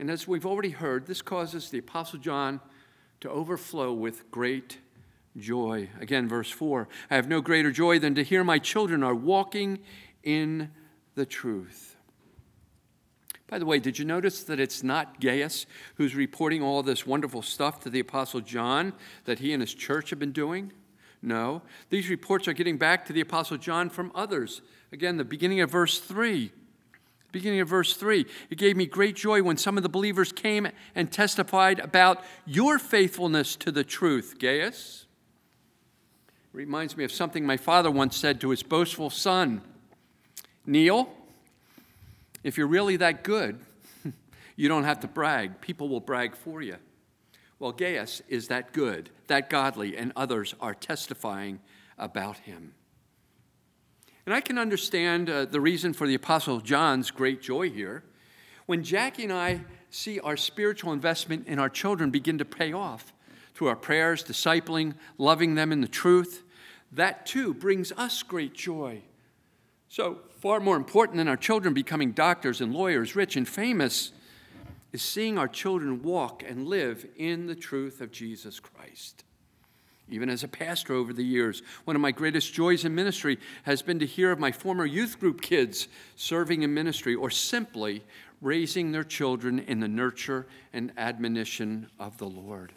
And 0.00 0.10
as 0.10 0.26
we've 0.26 0.44
already 0.44 0.70
heard, 0.70 1.06
this 1.06 1.22
causes 1.22 1.70
the 1.70 1.78
Apostle 1.78 2.18
John 2.18 2.60
to 3.20 3.30
overflow 3.30 3.92
with 3.92 4.28
great 4.32 4.78
joy. 5.36 5.90
Again, 6.00 6.28
verse 6.28 6.50
4 6.50 6.88
I 7.08 7.14
have 7.14 7.28
no 7.28 7.40
greater 7.40 7.70
joy 7.70 8.00
than 8.00 8.16
to 8.16 8.24
hear 8.24 8.42
my 8.42 8.58
children 8.58 9.04
are 9.04 9.14
walking 9.14 9.78
in 10.24 10.72
the 11.14 11.26
truth. 11.26 11.96
By 13.46 13.58
the 13.58 13.66
way, 13.66 13.78
did 13.78 13.98
you 13.98 14.04
notice 14.04 14.42
that 14.44 14.58
it's 14.58 14.82
not 14.82 15.20
Gaius 15.20 15.66
who's 15.96 16.14
reporting 16.14 16.62
all 16.62 16.82
this 16.82 17.06
wonderful 17.06 17.42
stuff 17.42 17.80
to 17.80 17.90
the 17.90 18.00
Apostle 18.00 18.40
John 18.40 18.94
that 19.26 19.38
he 19.38 19.52
and 19.52 19.60
his 19.60 19.74
church 19.74 20.10
have 20.10 20.18
been 20.18 20.32
doing? 20.32 20.72
No. 21.22 21.62
These 21.90 22.08
reports 22.08 22.48
are 22.48 22.52
getting 22.52 22.78
back 22.78 23.06
to 23.06 23.12
the 23.12 23.20
Apostle 23.20 23.56
John 23.56 23.90
from 23.90 24.12
others. 24.14 24.62
Again, 24.92 25.16
the 25.16 25.24
beginning 25.24 25.60
of 25.60 25.70
verse 25.70 25.98
3. 25.98 26.52
Beginning 27.32 27.60
of 27.60 27.68
verse 27.68 27.96
3. 27.96 28.26
It 28.50 28.58
gave 28.58 28.76
me 28.76 28.86
great 28.86 29.16
joy 29.16 29.42
when 29.42 29.56
some 29.56 29.76
of 29.76 29.82
the 29.82 29.88
believers 29.88 30.32
came 30.32 30.68
and 30.94 31.10
testified 31.10 31.80
about 31.80 32.22
your 32.46 32.78
faithfulness 32.78 33.56
to 33.56 33.72
the 33.72 33.84
truth, 33.84 34.36
Gaius. 34.38 35.06
Reminds 36.52 36.96
me 36.96 37.04
of 37.04 37.12
something 37.12 37.44
my 37.44 37.56
father 37.56 37.90
once 37.90 38.16
said 38.16 38.40
to 38.40 38.50
his 38.50 38.62
boastful 38.62 39.10
son. 39.10 39.62
Neil, 40.66 41.08
if 42.42 42.56
you're 42.56 42.66
really 42.66 42.96
that 42.96 43.24
good, 43.24 43.58
you 44.56 44.68
don't 44.68 44.84
have 44.84 45.00
to 45.00 45.08
brag. 45.08 45.60
People 45.60 45.88
will 45.88 46.00
brag 46.00 46.34
for 46.34 46.62
you. 46.62 46.76
Well, 47.58 47.72
Gaius 47.72 48.22
is 48.28 48.48
that 48.48 48.72
good, 48.72 49.10
that 49.28 49.48
godly, 49.48 49.96
and 49.96 50.12
others 50.16 50.54
are 50.60 50.74
testifying 50.74 51.60
about 51.98 52.38
him. 52.38 52.74
And 54.26 54.34
I 54.34 54.40
can 54.40 54.58
understand 54.58 55.28
uh, 55.28 55.44
the 55.44 55.60
reason 55.60 55.92
for 55.92 56.06
the 56.06 56.14
Apostle 56.14 56.60
John's 56.60 57.10
great 57.10 57.42
joy 57.42 57.70
here. 57.70 58.02
When 58.66 58.82
Jackie 58.82 59.24
and 59.24 59.32
I 59.32 59.60
see 59.90 60.18
our 60.20 60.36
spiritual 60.36 60.92
investment 60.92 61.46
in 61.46 61.58
our 61.58 61.68
children 61.68 62.10
begin 62.10 62.38
to 62.38 62.44
pay 62.44 62.72
off 62.72 63.12
through 63.54 63.68
our 63.68 63.76
prayers, 63.76 64.24
discipling, 64.24 64.94
loving 65.18 65.54
them 65.54 65.70
in 65.72 65.80
the 65.82 65.88
truth, 65.88 66.42
that 66.90 67.26
too 67.26 67.52
brings 67.52 67.92
us 67.92 68.22
great 68.22 68.54
joy. 68.54 69.02
So, 69.94 70.18
far 70.40 70.58
more 70.58 70.76
important 70.76 71.18
than 71.18 71.28
our 71.28 71.36
children 71.36 71.72
becoming 71.72 72.10
doctors 72.10 72.60
and 72.60 72.74
lawyers, 72.74 73.14
rich 73.14 73.36
and 73.36 73.46
famous, 73.46 74.10
is 74.92 75.02
seeing 75.02 75.38
our 75.38 75.46
children 75.46 76.02
walk 76.02 76.42
and 76.44 76.66
live 76.66 77.06
in 77.16 77.46
the 77.46 77.54
truth 77.54 78.00
of 78.00 78.10
Jesus 78.10 78.58
Christ. 78.58 79.22
even 80.10 80.28
as 80.28 80.42
a 80.42 80.48
pastor 80.48 80.94
over 80.94 81.12
the 81.12 81.22
years. 81.22 81.62
One 81.84 81.94
of 81.94 82.02
my 82.02 82.10
greatest 82.10 82.52
joys 82.52 82.84
in 82.84 82.92
ministry 82.92 83.38
has 83.62 83.82
been 83.82 84.00
to 84.00 84.04
hear 84.04 84.32
of 84.32 84.40
my 84.40 84.50
former 84.50 84.84
youth 84.84 85.20
group 85.20 85.40
kids 85.40 85.86
serving 86.16 86.62
in 86.62 86.74
ministry 86.74 87.14
or 87.14 87.30
simply 87.30 88.02
raising 88.42 88.90
their 88.90 89.04
children 89.04 89.60
in 89.60 89.78
the 89.78 89.86
nurture 89.86 90.44
and 90.72 90.90
admonition 90.96 91.86
of 92.00 92.18
the 92.18 92.26
Lord. 92.26 92.72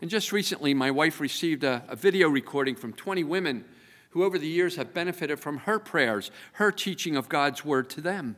And 0.00 0.08
just 0.08 0.32
recently, 0.32 0.72
my 0.72 0.90
wife 0.90 1.20
received 1.20 1.64
a, 1.64 1.82
a, 1.86 1.96
video 1.96 2.30
recording 2.30 2.76
from 2.76 2.94
20 2.94 3.24
women 3.24 3.66
who, 4.14 4.22
over 4.22 4.38
the 4.38 4.46
years, 4.46 4.76
have 4.76 4.94
benefited 4.94 5.40
from 5.40 5.58
her 5.58 5.80
prayers, 5.80 6.30
her 6.52 6.70
teaching 6.70 7.16
of 7.16 7.28
God's 7.28 7.64
word 7.64 7.90
to 7.90 8.00
them. 8.00 8.36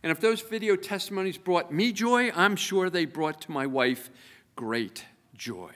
And 0.00 0.12
if 0.12 0.20
those 0.20 0.42
video 0.42 0.76
testimonies 0.76 1.36
brought 1.36 1.72
me 1.72 1.92
joy, 1.92 2.30
I'm 2.36 2.54
sure 2.54 2.88
they 2.88 3.04
brought 3.04 3.40
to 3.42 3.50
my 3.50 3.66
wife 3.66 4.10
great 4.54 5.06
joy. 5.36 5.72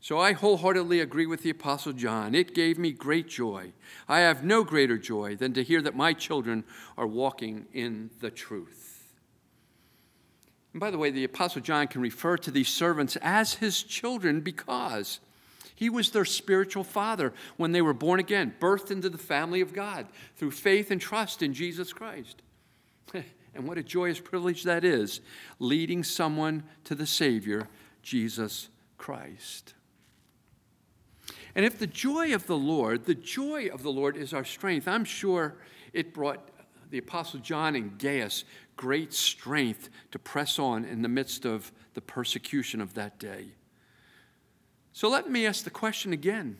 So 0.00 0.18
I 0.18 0.32
wholeheartedly 0.32 0.98
agree 0.98 1.26
with 1.26 1.44
the 1.44 1.50
Apostle 1.50 1.92
John. 1.92 2.34
It 2.34 2.52
gave 2.52 2.80
me 2.80 2.90
great 2.90 3.28
joy. 3.28 3.72
I 4.08 4.18
have 4.18 4.42
no 4.42 4.64
greater 4.64 4.98
joy 4.98 5.36
than 5.36 5.52
to 5.52 5.62
hear 5.62 5.80
that 5.82 5.94
my 5.94 6.14
children 6.14 6.64
are 6.98 7.06
walking 7.06 7.66
in 7.72 8.10
the 8.18 8.32
truth. 8.32 9.04
And 10.72 10.80
by 10.80 10.90
the 10.90 10.98
way, 10.98 11.12
the 11.12 11.22
Apostle 11.22 11.62
John 11.62 11.86
can 11.86 12.00
refer 12.00 12.36
to 12.38 12.50
these 12.50 12.68
servants 12.68 13.14
as 13.22 13.54
his 13.54 13.84
children 13.84 14.40
because 14.40 15.20
he 15.74 15.90
was 15.90 16.10
their 16.10 16.24
spiritual 16.24 16.84
father 16.84 17.32
when 17.56 17.72
they 17.72 17.82
were 17.82 17.94
born 17.94 18.20
again, 18.20 18.54
birthed 18.60 18.90
into 18.90 19.08
the 19.08 19.18
family 19.18 19.60
of 19.60 19.72
God 19.72 20.06
through 20.36 20.52
faith 20.52 20.90
and 20.90 21.00
trust 21.00 21.42
in 21.42 21.54
Jesus 21.54 21.92
Christ. 21.92 22.42
and 23.54 23.66
what 23.66 23.78
a 23.78 23.82
joyous 23.82 24.20
privilege 24.20 24.64
that 24.64 24.84
is, 24.84 25.20
leading 25.58 26.04
someone 26.04 26.62
to 26.84 26.94
the 26.94 27.06
Savior, 27.06 27.68
Jesus 28.02 28.68
Christ. 28.98 29.74
And 31.54 31.64
if 31.64 31.78
the 31.78 31.86
joy 31.86 32.34
of 32.34 32.46
the 32.46 32.56
Lord, 32.56 33.04
the 33.04 33.14
joy 33.14 33.68
of 33.68 33.82
the 33.82 33.92
Lord 33.92 34.16
is 34.16 34.32
our 34.32 34.44
strength, 34.44 34.88
I'm 34.88 35.04
sure 35.04 35.54
it 35.92 36.14
brought 36.14 36.48
the 36.90 36.98
Apostle 36.98 37.40
John 37.40 37.74
and 37.74 37.98
Gaius 37.98 38.44
great 38.76 39.12
strength 39.12 39.88
to 40.10 40.18
press 40.18 40.58
on 40.58 40.84
in 40.84 41.02
the 41.02 41.08
midst 41.08 41.44
of 41.44 41.72
the 41.94 42.00
persecution 42.00 42.80
of 42.80 42.94
that 42.94 43.18
day. 43.18 43.48
So 44.92 45.08
let 45.08 45.30
me 45.30 45.46
ask 45.46 45.64
the 45.64 45.70
question 45.70 46.12
again 46.12 46.58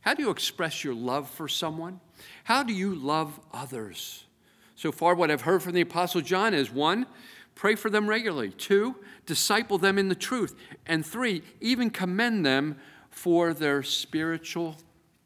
How 0.00 0.14
do 0.14 0.22
you 0.22 0.30
express 0.30 0.84
your 0.84 0.94
love 0.94 1.28
for 1.30 1.48
someone? 1.48 2.00
How 2.44 2.62
do 2.62 2.72
you 2.72 2.94
love 2.94 3.38
others? 3.52 4.24
So 4.74 4.92
far, 4.92 5.14
what 5.14 5.30
I've 5.30 5.42
heard 5.42 5.62
from 5.62 5.72
the 5.72 5.80
Apostle 5.80 6.20
John 6.20 6.54
is 6.54 6.70
one, 6.70 7.06
pray 7.56 7.74
for 7.74 7.90
them 7.90 8.08
regularly, 8.08 8.50
two, 8.50 8.94
disciple 9.26 9.76
them 9.76 9.98
in 9.98 10.08
the 10.08 10.14
truth, 10.14 10.54
and 10.86 11.04
three, 11.04 11.42
even 11.60 11.90
commend 11.90 12.46
them 12.46 12.76
for 13.10 13.52
their 13.52 13.82
spiritual 13.82 14.76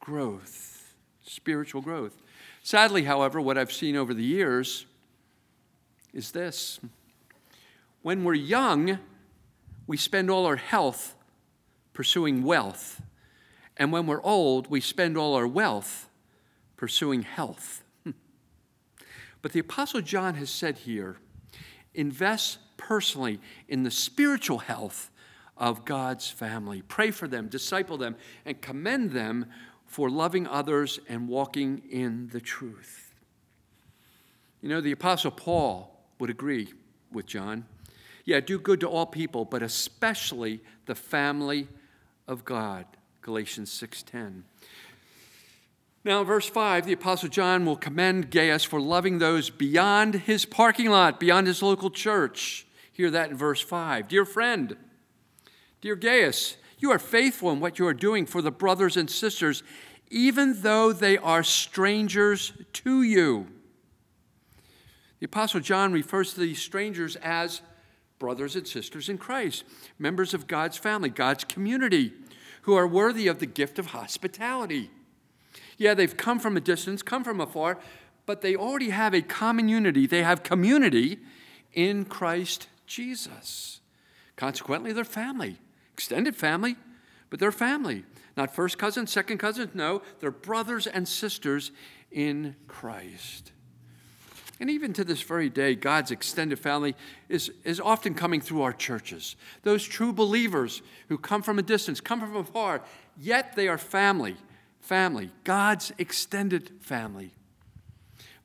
growth. 0.01 0.95
Spiritual 1.23 1.83
growth. 1.83 2.17
Sadly, 2.63 3.05
however, 3.05 3.41
what 3.41 3.59
I've 3.59 3.73
seen 3.73 3.95
over 3.95 4.15
the 4.15 4.25
years 4.25 4.87
is 6.15 6.31
this 6.31 6.81
when 8.01 8.25
we're 8.25 8.35
young, 8.35 8.99
we 9.87 9.97
spend 9.97 10.31
all 10.31 10.47
our 10.47 10.57
health 10.57 11.15
pursuing 11.93 12.43
wealth. 12.43 13.03
And 13.77 13.93
when 13.93 14.07
we're 14.07 14.23
old, 14.23 14.71
we 14.71 14.81
spend 14.81 15.17
all 15.17 15.35
our 15.35 15.47
wealth 15.47 16.09
pursuing 16.77 17.23
health. 17.23 17.83
Hmm. 18.05 18.11
But 19.41 19.53
the 19.53 19.61
Apostle 19.61 20.01
John 20.01 20.35
has 20.35 20.51
said 20.51 20.79
here 20.79 21.17
invest 21.95 22.59
personally 22.77 23.39
in 23.69 23.83
the 23.83 23.91
spiritual 23.91 24.59
health 24.59 25.11
of 25.57 25.85
God's 25.85 26.31
family. 26.31 26.83
Pray 26.83 27.11
for 27.11 27.29
them, 27.29 27.49
disciple 27.49 27.97
them, 27.97 28.17
and 28.45 28.61
commend 28.61 29.13
them 29.13 29.47
for 29.87 30.09
loving 30.09 30.47
others 30.47 30.99
and 31.09 31.29
walking 31.29 31.83
in 31.91 32.29
the 32.33 32.41
truth. 32.41 33.15
You 34.63 34.69
know, 34.69 34.81
the 34.81 34.93
Apostle 34.93 35.31
Paul 35.31 36.03
would 36.19 36.31
agree 36.31 36.73
with 37.13 37.27
John. 37.27 37.67
Yeah, 38.25 38.41
do 38.41 38.59
good 38.59 38.81
to 38.81 38.89
all 38.89 39.07
people, 39.07 39.45
but 39.45 39.63
especially 39.63 40.61
the 40.87 40.95
family 40.95 41.69
of 42.33 42.45
God. 42.45 42.87
Galatians 43.21 43.71
6:10. 43.71 44.45
Now, 46.05 46.25
verse 46.25 46.49
5, 46.49 46.85
the 46.85 46.95
Apostle 46.95 47.29
John 47.29 47.65
will 47.65 47.77
commend 47.77 48.33
Gaius 48.33 48.65
for 48.65 48.81
loving 48.81 49.19
those 49.19 49.51
beyond 49.51 50.15
his 50.15 50.45
parking 50.45 50.91
lot, 50.91 51.21
beyond 51.21 51.47
his 51.47 51.63
local 51.63 51.91
church. 51.91 52.67
Hear 52.93 53.09
that 53.13 53.31
in 53.31 53.37
verse 53.37 53.61
5. 53.61 54.09
Dear 54.09 54.25
friend, 54.25 54.77
Dear 55.81 55.95
Gaius, 55.95 56.57
you 56.79 56.91
are 56.91 56.99
faithful 56.99 57.51
in 57.51 57.61
what 57.61 57.79
you 57.79 57.87
are 57.87 57.95
doing 57.95 58.27
for 58.27 58.43
the 58.43 58.51
brothers 58.51 58.97
and 58.97 59.11
sisters, 59.11 59.63
even 60.11 60.63
though 60.63 60.93
they 60.93 61.19
are 61.19 61.45
strangers 61.45 62.53
to 62.73 63.03
you. 63.03 63.47
The 65.21 65.27
Apostle 65.27 65.61
John 65.61 65.93
refers 65.93 66.35
to 66.35 66.41
these 66.41 66.61
strangers 66.61 67.15
as 67.17 67.63
brothers 68.19 68.55
and 68.55 68.67
sisters 68.67 69.09
in 69.09 69.19
Christ, 69.19 69.65
members 69.99 70.35
of 70.35 70.47
God's 70.47 70.79
family, 70.79 71.09
God's 71.09 71.43
community, 71.43 72.13
who 72.63 72.75
are 72.75 72.87
worthy 72.87 73.29
of 73.29 73.39
the 73.39 73.47
gift 73.47 73.79
of 73.79 73.87
hospitality. 73.87 74.91
Yeah, 75.79 75.95
they've 75.95 76.17
come 76.17 76.39
from 76.39 76.57
a 76.57 76.61
distance, 76.61 77.03
come 77.03 77.25
from 77.25 77.41
afar, 77.41 77.79
but 78.27 78.41
they 78.41 78.57
already 78.57 78.91
have 78.91 79.15
a 79.15 79.23
common 79.23 79.69
unity. 79.69 80.07
They 80.07 80.23
have 80.23 80.43
community 80.43 81.19
in 81.73 82.05
Christ 82.05 82.69
Jesus. 82.87 83.81
Consequently, 84.37 84.93
they're 84.93 85.05
family 85.05 85.59
extended 85.93 86.35
family, 86.35 86.77
but 87.31 87.39
they're 87.39 87.53
family. 87.53 88.05
Not 88.37 88.55
first 88.55 88.79
cousins, 88.79 89.13
second 89.13 89.39
cousins, 89.39 89.71
no, 89.75 90.03
they're 90.21 90.31
brothers 90.31 90.87
and 90.87 91.07
sisters 91.07 91.71
in 92.11 92.57
Christ. 92.67 93.53
And 94.63 94.71
even 94.71 94.93
to 94.93 95.03
this 95.03 95.21
very 95.23 95.51
day, 95.51 95.75
God's 95.75 96.13
extended 96.13 96.57
family 96.57 96.95
is, 97.29 97.51
is 97.65 97.81
often 97.81 98.15
coming 98.15 98.41
through 98.41 98.63
our 98.63 98.73
churches. 98.73 99.35
Those 99.65 99.83
true 99.83 100.13
believers 100.13 100.83
who 101.09 101.19
come 101.19 101.43
from 101.43 101.59
a 101.59 101.63
distance, 101.63 102.01
come 102.01 102.21
from 102.21 102.37
afar, 102.37 102.81
yet 103.19 103.57
they 103.57 103.67
are 103.67 103.77
family, 103.77 104.37
family, 104.81 105.33
God's 105.43 105.93
extended 105.99 106.71
family. 106.81 107.33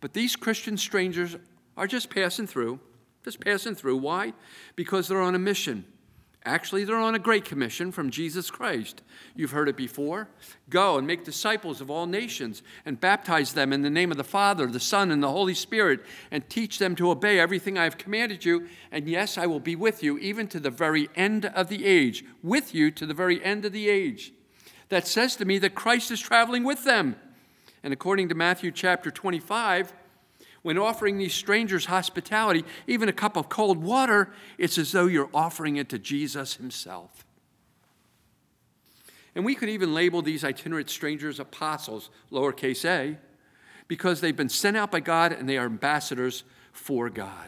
But 0.02 0.14
these 0.14 0.36
Christian 0.36 0.76
strangers 0.76 1.36
are 1.78 1.86
just 1.86 2.10
passing 2.10 2.48
through, 2.48 2.80
just 3.24 3.40
passing 3.40 3.76
through. 3.76 3.98
Why? 3.98 4.34
Because 4.76 5.08
they're 5.08 5.22
on 5.22 5.36
a 5.36 5.40
mission. 5.40 5.86
Actually, 6.48 6.86
they're 6.86 6.96
on 6.96 7.13
a 7.13 7.20
great 7.20 7.44
commission 7.44 7.92
from 7.92 8.10
Jesus 8.10 8.50
Christ. 8.50 9.01
You've 9.36 9.51
heard 9.51 9.68
it 9.68 9.75
before. 9.75 10.30
Go 10.70 10.98
and 10.98 11.06
make 11.06 11.25
disciples 11.25 11.82
of 11.82 11.92
all 11.92 12.06
nations 12.06 12.63
and 12.86 13.00
baptize 13.00 13.51
them 13.51 13.74
in 13.74 13.82
the 13.82 13.89
name 13.89 14.12
of 14.12 14.18
the 14.18 14.24
Father, 14.24 14.66
the 14.66 14.80
Son, 14.80 15.12
and 15.12 15.22
the 15.22 15.32
Holy 15.32 15.54
Spirit, 15.54 16.00
and 16.32 16.50
teach 16.50 16.80
them 16.80 16.96
to 16.96 17.12
obey 17.12 17.38
everything 17.38 17.77
I 17.77 17.84
have 17.84 17.98
commanded 17.98 18.46
you. 18.46 18.70
And 18.94 19.10
yes, 19.10 19.38
I 19.38 19.46
will 19.46 19.60
be 19.60 19.75
with 19.75 20.01
you 20.01 20.18
even 20.20 20.48
to 20.48 20.60
the 20.62 20.70
very 20.70 21.10
end 21.16 21.46
of 21.48 21.68
the 21.68 21.86
age, 21.86 22.24
with 22.42 22.74
you 22.74 22.92
to 22.92 23.06
the 23.06 23.13
very 23.13 23.44
end 23.44 23.66
of 23.66 23.74
the 23.74 23.89
age. 23.89 24.32
That 24.88 25.06
says 25.06 25.36
to 25.36 25.46
me 25.46 25.58
that 25.60 25.75
Christ 25.75 26.12
is 26.12 26.22
traveling 26.22 26.63
with 26.63 26.86
them. 26.86 27.18
And 27.84 27.92
according 27.92 28.30
to 28.30 28.36
Matthew 28.36 28.72
chapter 28.72 29.12
25, 29.12 29.94
when 30.68 30.78
offering 30.78 31.18
these 31.18 31.34
strangers 31.34 31.86
hospitality, 31.86 32.66
even 32.88 33.08
a 33.08 33.14
cup 33.14 33.38
of 33.38 33.48
cold 33.48 33.82
water, 33.82 34.34
it's 34.58 34.78
as 34.78 34.92
though 34.92 35.06
you're 35.06 35.30
offering 35.34 35.78
it 35.78 35.88
to 35.88 35.98
Jesus 35.98 36.56
himself. 36.56 37.26
And 39.34 39.46
we 39.46 39.56
could 39.56 39.70
even 39.70 39.94
label 39.94 40.22
these 40.22 40.44
itinerant 40.44 40.90
strangers 40.90 41.40
apostles, 41.40 42.10
lowercase 42.34 42.84
a, 42.84 43.18
because 43.88 44.20
they've 44.20 44.36
been 44.36 44.50
sent 44.50 44.76
out 44.76 44.92
by 44.92 45.00
God 45.00 45.32
and 45.32 45.48
they 45.48 45.58
are 45.58 45.68
ambassadors 45.68 46.44
for 46.74 47.10
God. 47.10 47.48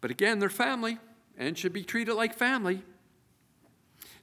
But 0.00 0.12
again, 0.12 0.38
they're 0.38 0.48
family 0.48 0.98
and 1.36 1.58
should 1.58 1.72
be 1.72 1.82
treated 1.82 2.14
like 2.14 2.34
family. 2.34 2.84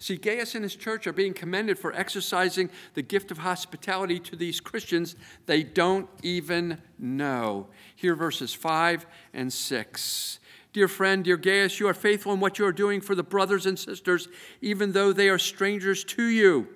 See, 0.02 0.16
Gaius 0.16 0.56
and 0.56 0.64
his 0.64 0.76
church 0.76 1.06
are 1.06 1.14
being 1.14 1.36
commended 1.36 1.78
for 1.78 1.94
exercising 1.94 2.72
the 2.96 3.04
gift 3.04 3.30
of 3.30 3.38
hospitality 3.38 4.18
to 4.18 4.36
these 4.36 4.60
Christians 4.60 5.16
they 5.46 5.62
don't 5.62 6.10
even 6.24 6.82
know. 6.98 7.68
Here, 7.96 8.16
verses 8.16 8.52
5 8.52 9.06
and 9.36 9.54
6. 9.54 10.40
Dear 10.74 10.88
friend, 10.88 11.24
dear 11.24 11.38
Gaius, 11.38 11.80
you 11.80 11.88
are 11.88 11.94
faithful 11.94 12.34
in 12.34 12.40
what 12.40 12.58
you 12.58 12.66
are 12.66 12.72
doing 12.72 13.00
for 13.00 13.14
the 13.14 13.22
brothers 13.22 13.68
and 13.68 13.78
sisters, 13.78 14.28
even 14.60 14.94
though 14.94 15.14
they 15.14 15.30
are 15.30 15.38
strangers 15.38 16.04
to 16.06 16.24
you. 16.24 16.68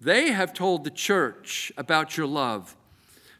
They 0.00 0.30
have 0.30 0.54
told 0.54 0.84
the 0.84 0.92
church 0.92 1.72
about 1.76 2.16
your 2.16 2.28
love. 2.28 2.76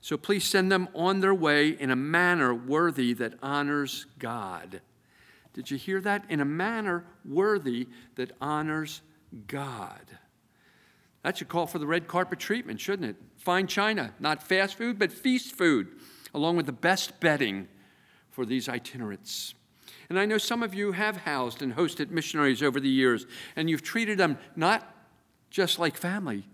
So 0.01 0.17
please 0.17 0.43
send 0.43 0.73
them 0.73 0.89
on 0.93 1.21
their 1.21 1.35
way 1.35 1.69
in 1.69 1.93
a 1.93 1.97
manner 1.97 2.53
worthy 2.53 3.13
that 3.13 3.35
honors 3.45 4.07
God. 4.19 4.81
Did 5.55 5.71
you 5.71 5.77
hear 5.77 6.01
that? 6.01 6.25
In 6.29 6.41
a 6.41 6.45
manner 6.45 7.05
worthy 7.25 7.89
that 8.15 8.33
honors 8.41 9.03
God. 9.47 10.19
That 11.23 11.37
should 11.37 11.49
call 11.49 11.67
for 11.67 11.79
the 11.79 11.87
red 11.87 12.07
carpet 12.07 12.39
treatment, 12.39 12.81
shouldn't 12.81 13.11
it? 13.11 13.17
Fine 13.37 13.67
china, 13.67 14.15
not 14.21 14.43
fast 14.43 14.77
food, 14.77 14.99
but 14.99 15.13
feast 15.13 15.55
food, 15.55 15.89
along 16.33 16.57
with 16.57 16.67
the 16.67 16.73
best 16.73 17.21
bedding 17.21 17.69
for 18.31 18.47
these 18.47 18.69
itinerants. 18.69 19.55
And 20.09 20.19
I 20.19 20.27
know 20.27 20.39
some 20.39 20.63
of 20.63 20.75
you 20.75 20.93
have 20.93 21.19
housed 21.19 21.61
and 21.61 21.75
hosted 21.75 22.11
missionaries 22.11 22.63
over 22.63 22.81
the 22.81 22.89
years, 22.89 23.27
and 23.57 23.69
you've 23.69 23.83
treated 23.83 24.17
them 24.17 24.39
not 24.57 24.95
just 25.51 25.79
like 25.79 25.97
family, 25.97 26.47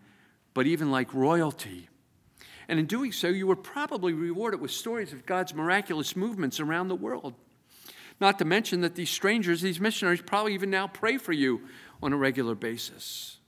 but 0.54 0.66
even 0.66 0.90
like 0.90 1.12
royalty. 1.14 1.88
And 2.68 2.78
in 2.78 2.86
doing 2.86 3.12
so, 3.12 3.28
you 3.28 3.46
were 3.46 3.56
probably 3.56 4.12
rewarded 4.12 4.60
with 4.60 4.70
stories 4.70 5.12
of 5.12 5.26
God's 5.26 5.54
miraculous 5.54 6.16
movements 6.16 6.58
around 6.58 6.88
the 6.88 6.94
world. 6.94 7.34
Not 8.20 8.38
to 8.38 8.44
mention 8.44 8.80
that 8.82 8.94
these 8.94 9.10
strangers, 9.10 9.60
these 9.60 9.80
missionaries, 9.80 10.22
probably 10.22 10.54
even 10.54 10.70
now 10.70 10.86
pray 10.86 11.18
for 11.18 11.32
you 11.32 11.62
on 12.02 12.12
a 12.12 12.16
regular 12.16 12.54
basis. 12.54 13.38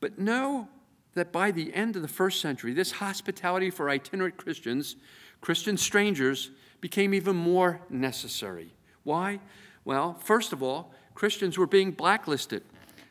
But 0.00 0.18
know 0.18 0.68
that 1.14 1.32
by 1.32 1.50
the 1.50 1.74
end 1.74 1.96
of 1.96 2.02
the 2.02 2.08
first 2.08 2.40
century, 2.40 2.72
this 2.72 2.92
hospitality 2.92 3.70
for 3.70 3.88
itinerant 3.88 4.36
Christians, 4.36 4.96
Christian 5.40 5.76
strangers, 5.76 6.50
became 6.80 7.14
even 7.14 7.36
more 7.36 7.80
necessary. 7.88 8.74
Why? 9.04 9.40
Well, 9.84 10.14
first 10.14 10.52
of 10.52 10.62
all, 10.62 10.92
Christians 11.14 11.56
were 11.56 11.66
being 11.66 11.92
blacklisted, 11.92 12.62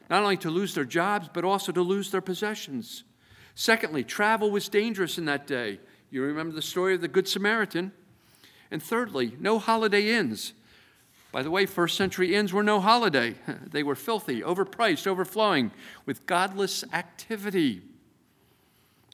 not 0.10 0.24
only 0.24 0.38
to 0.38 0.50
lose 0.50 0.76
their 0.76 0.86
jobs, 0.86 1.30
but 1.34 1.46
also 1.46 1.72
to 1.72 1.82
lose 1.82 2.12
their 2.12 2.22
possessions. 2.22 3.04
Secondly, 3.56 4.04
travel 4.04 4.52
was 4.52 4.70
dangerous 4.70 5.18
in 5.18 5.26
that 5.26 5.48
day. 5.48 5.80
You 6.10 6.24
remember 6.24 6.54
the 6.54 6.62
story 6.62 6.96
of 6.96 7.02
the 7.02 7.08
Good 7.08 7.28
Samaritan. 7.28 7.92
And 8.74 8.82
thirdly, 8.82 9.38
no 9.40 9.60
holiday 9.60 10.16
inns. 10.16 10.54
By 11.32 11.44
the 11.44 11.52
way, 11.52 11.68
first 11.68 11.96
century 11.96 12.34
inns 12.34 12.52
were 12.52 12.64
no 12.64 12.80
holiday. 12.80 13.36
They 13.72 13.84
were 13.84 13.94
filthy, 13.94 14.42
overpriced, 14.42 15.06
overflowing 15.06 15.70
with 16.08 16.26
godless 16.26 16.84
activity. 16.92 17.84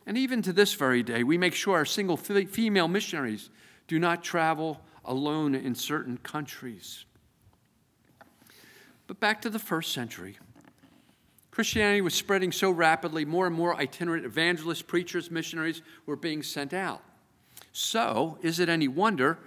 And 0.05 0.17
even 0.17 0.41
to 0.43 0.53
this 0.53 0.75
very 0.75 1.03
day, 1.03 1.23
we 1.23 1.37
make 1.37 1.53
sure 1.53 1.75
our 1.75 1.83
single 1.83 2.15
female 2.15 2.87
missionaries 2.87 3.49
do 3.89 3.99
not 3.99 4.23
travel 4.23 4.79
alone 5.03 5.53
in 5.55 5.75
certain 5.75 6.17
countries. 6.19 7.03
But 9.07 9.19
back 9.19 9.41
to 9.41 9.49
the 9.49 9.59
first 9.59 9.91
century. 9.91 10.37
Christianity 11.51 11.99
was 11.99 12.13
spreading 12.13 12.53
so 12.53 12.71
rapidly, 12.71 13.25
more 13.25 13.45
and 13.45 13.55
more 13.55 13.75
itinerant 13.75 14.25
evangelists, 14.25 14.83
preachers, 14.83 15.29
missionaries 15.29 15.81
were 16.05 16.15
being 16.15 16.43
sent 16.43 16.73
out. 16.73 17.01
So, 17.73 18.37
is 18.41 18.59
it 18.59 18.69
any 18.69 18.87
wonder 18.87 19.37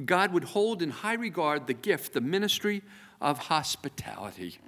God 0.00 0.32
would 0.32 0.44
hold 0.44 0.82
in 0.82 0.90
high 0.90 1.14
regard 1.14 1.66
the 1.66 1.74
gift, 1.74 2.12
the 2.12 2.20
ministry 2.20 2.82
of 3.20 3.38
hospitality? 3.38 4.58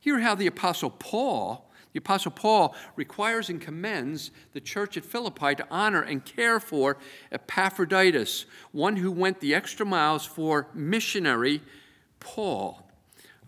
Hear 0.00 0.20
how 0.20 0.34
the 0.34 0.46
Apostle 0.46 0.90
Paul 0.90 1.70
the 1.92 1.98
Apostle 1.98 2.30
Paul 2.30 2.74
requires 2.94 3.48
and 3.48 3.60
commends 3.60 4.30
the 4.52 4.60
church 4.60 4.96
at 4.96 5.04
Philippi 5.04 5.56
to 5.56 5.66
honor 5.70 6.02
and 6.02 6.24
care 6.24 6.60
for 6.60 6.98
Epaphroditus, 7.32 8.46
one 8.70 8.96
who 8.96 9.10
went 9.10 9.40
the 9.40 9.54
extra 9.54 9.84
miles 9.84 10.24
for 10.24 10.68
missionary 10.72 11.60
Paul. 12.20 12.86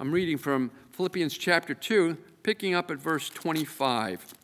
I'm 0.00 0.10
reading 0.10 0.38
from 0.38 0.72
Philippians 0.90 1.38
chapter 1.38 1.74
2, 1.74 2.16
picking 2.42 2.74
up 2.74 2.90
at 2.90 2.98
verse 2.98 3.28
25. 3.28 4.34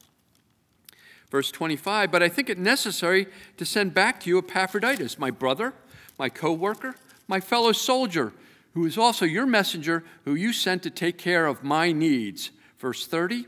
Verse 1.31 1.51
25, 1.51 2.11
but 2.11 2.23
I 2.23 2.29
think 2.29 2.49
it 2.49 2.57
necessary 2.57 3.27
to 3.59 3.67
send 3.67 3.93
back 3.93 4.21
to 4.21 4.31
you 4.31 4.39
Epaphroditus, 4.39 5.19
my 5.19 5.31
brother, 5.31 5.75
my 6.19 6.29
co 6.29 6.53
worker, 6.53 6.95
my 7.27 7.41
fellow 7.41 7.73
soldier, 7.73 8.33
who 8.75 8.85
is 8.85 8.99
also 8.99 9.25
your 9.25 9.47
messenger, 9.47 10.05
who 10.25 10.35
you 10.35 10.53
sent 10.53 10.83
to 10.83 10.91
take 10.91 11.19
care 11.19 11.47
of 11.47 11.65
my 11.65 11.93
needs. 11.93 12.51
Verse 12.79 13.07
30, 13.07 13.47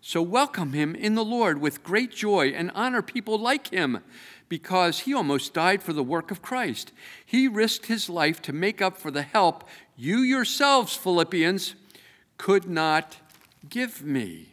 so 0.00 0.20
welcome 0.20 0.74
him 0.74 0.94
in 0.94 1.14
the 1.14 1.24
Lord 1.24 1.60
with 1.60 1.82
great 1.82 2.12
joy 2.12 2.48
and 2.48 2.70
honor 2.74 3.00
people 3.00 3.38
like 3.38 3.68
him 3.68 4.00
because 4.48 5.00
he 5.00 5.14
almost 5.14 5.54
died 5.54 5.82
for 5.82 5.92
the 5.92 6.02
work 6.02 6.30
of 6.30 6.42
Christ. 6.42 6.92
He 7.24 7.48
risked 7.48 7.86
his 7.86 8.10
life 8.10 8.42
to 8.42 8.52
make 8.52 8.82
up 8.82 8.98
for 8.98 9.10
the 9.10 9.22
help 9.22 9.64
you 9.96 10.18
yourselves, 10.18 10.94
Philippians, 10.94 11.74
could 12.36 12.68
not 12.68 13.16
give 13.68 14.04
me. 14.04 14.48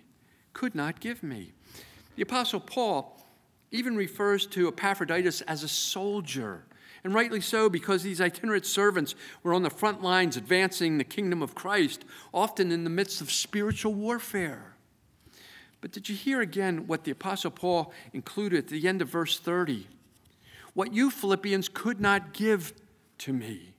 Could 0.53 0.75
not 0.75 1.00
give 1.00 1.22
me. 1.22 1.51
The 2.16 2.24
Apostle 2.24 2.59
Paul 2.59 3.22
even 3.72 3.96
refers 3.96 4.46
to 4.48 4.68
Epaphroditus 4.68 5.42
as 5.42 5.63
a 5.63 5.68
soldier. 5.68 6.63
And 7.03 7.14
rightly 7.14 7.42
so, 7.42 7.70
because 7.70 8.03
these 8.03 8.22
itinerant 8.22 8.66
servants 8.66 9.16
were 9.42 9.53
on 9.53 9.64
the 9.64 9.70
front 9.70 10.03
lines 10.03 10.37
advancing 10.37 10.98
the 10.98 11.03
kingdom 11.03 11.42
of 11.42 11.55
Christ, 11.55 12.05
often 12.33 12.72
in 12.72 12.83
the 12.83 12.90
midst 12.90 13.22
of 13.22 13.31
spiritual 13.31 13.94
warfare. 13.94 14.75
But 15.81 15.92
did 15.92 16.09
you 16.09 16.16
hear 16.16 16.42
again 16.42 16.85
what 16.85 17.03
the 17.03 17.11
Apostle 17.11 17.51
Paul 17.51 17.92
included 18.14 18.59
at 18.59 18.68
the 18.68 18.87
end 18.87 19.01
of 19.01 19.09
verse 19.09 19.40
30? 19.40 19.87
What 20.74 20.94
you 20.94 21.09
Philippians 21.09 21.70
could 21.70 22.00
not 22.00 22.33
give 22.33 22.74
to 23.20 23.33
me. 23.33 23.74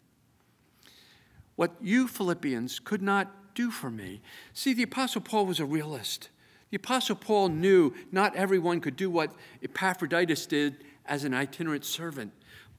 What 1.54 1.76
you 1.80 2.08
Philippians 2.08 2.80
could 2.80 3.02
not 3.02 3.54
do 3.54 3.70
for 3.70 3.90
me? 3.90 4.20
See, 4.52 4.74
the 4.74 4.82
Apostle 4.82 5.20
Paul 5.20 5.46
was 5.46 5.60
a 5.60 5.64
realist. 5.64 6.28
The 6.70 6.76
Apostle 6.76 7.16
Paul 7.16 7.50
knew 7.50 7.94
not 8.10 8.34
everyone 8.34 8.80
could 8.80 8.96
do 8.96 9.10
what 9.10 9.32
Epaphroditus 9.62 10.46
did 10.46 10.84
as 11.06 11.24
an 11.24 11.34
itinerant 11.34 11.84
servant, 11.84 12.32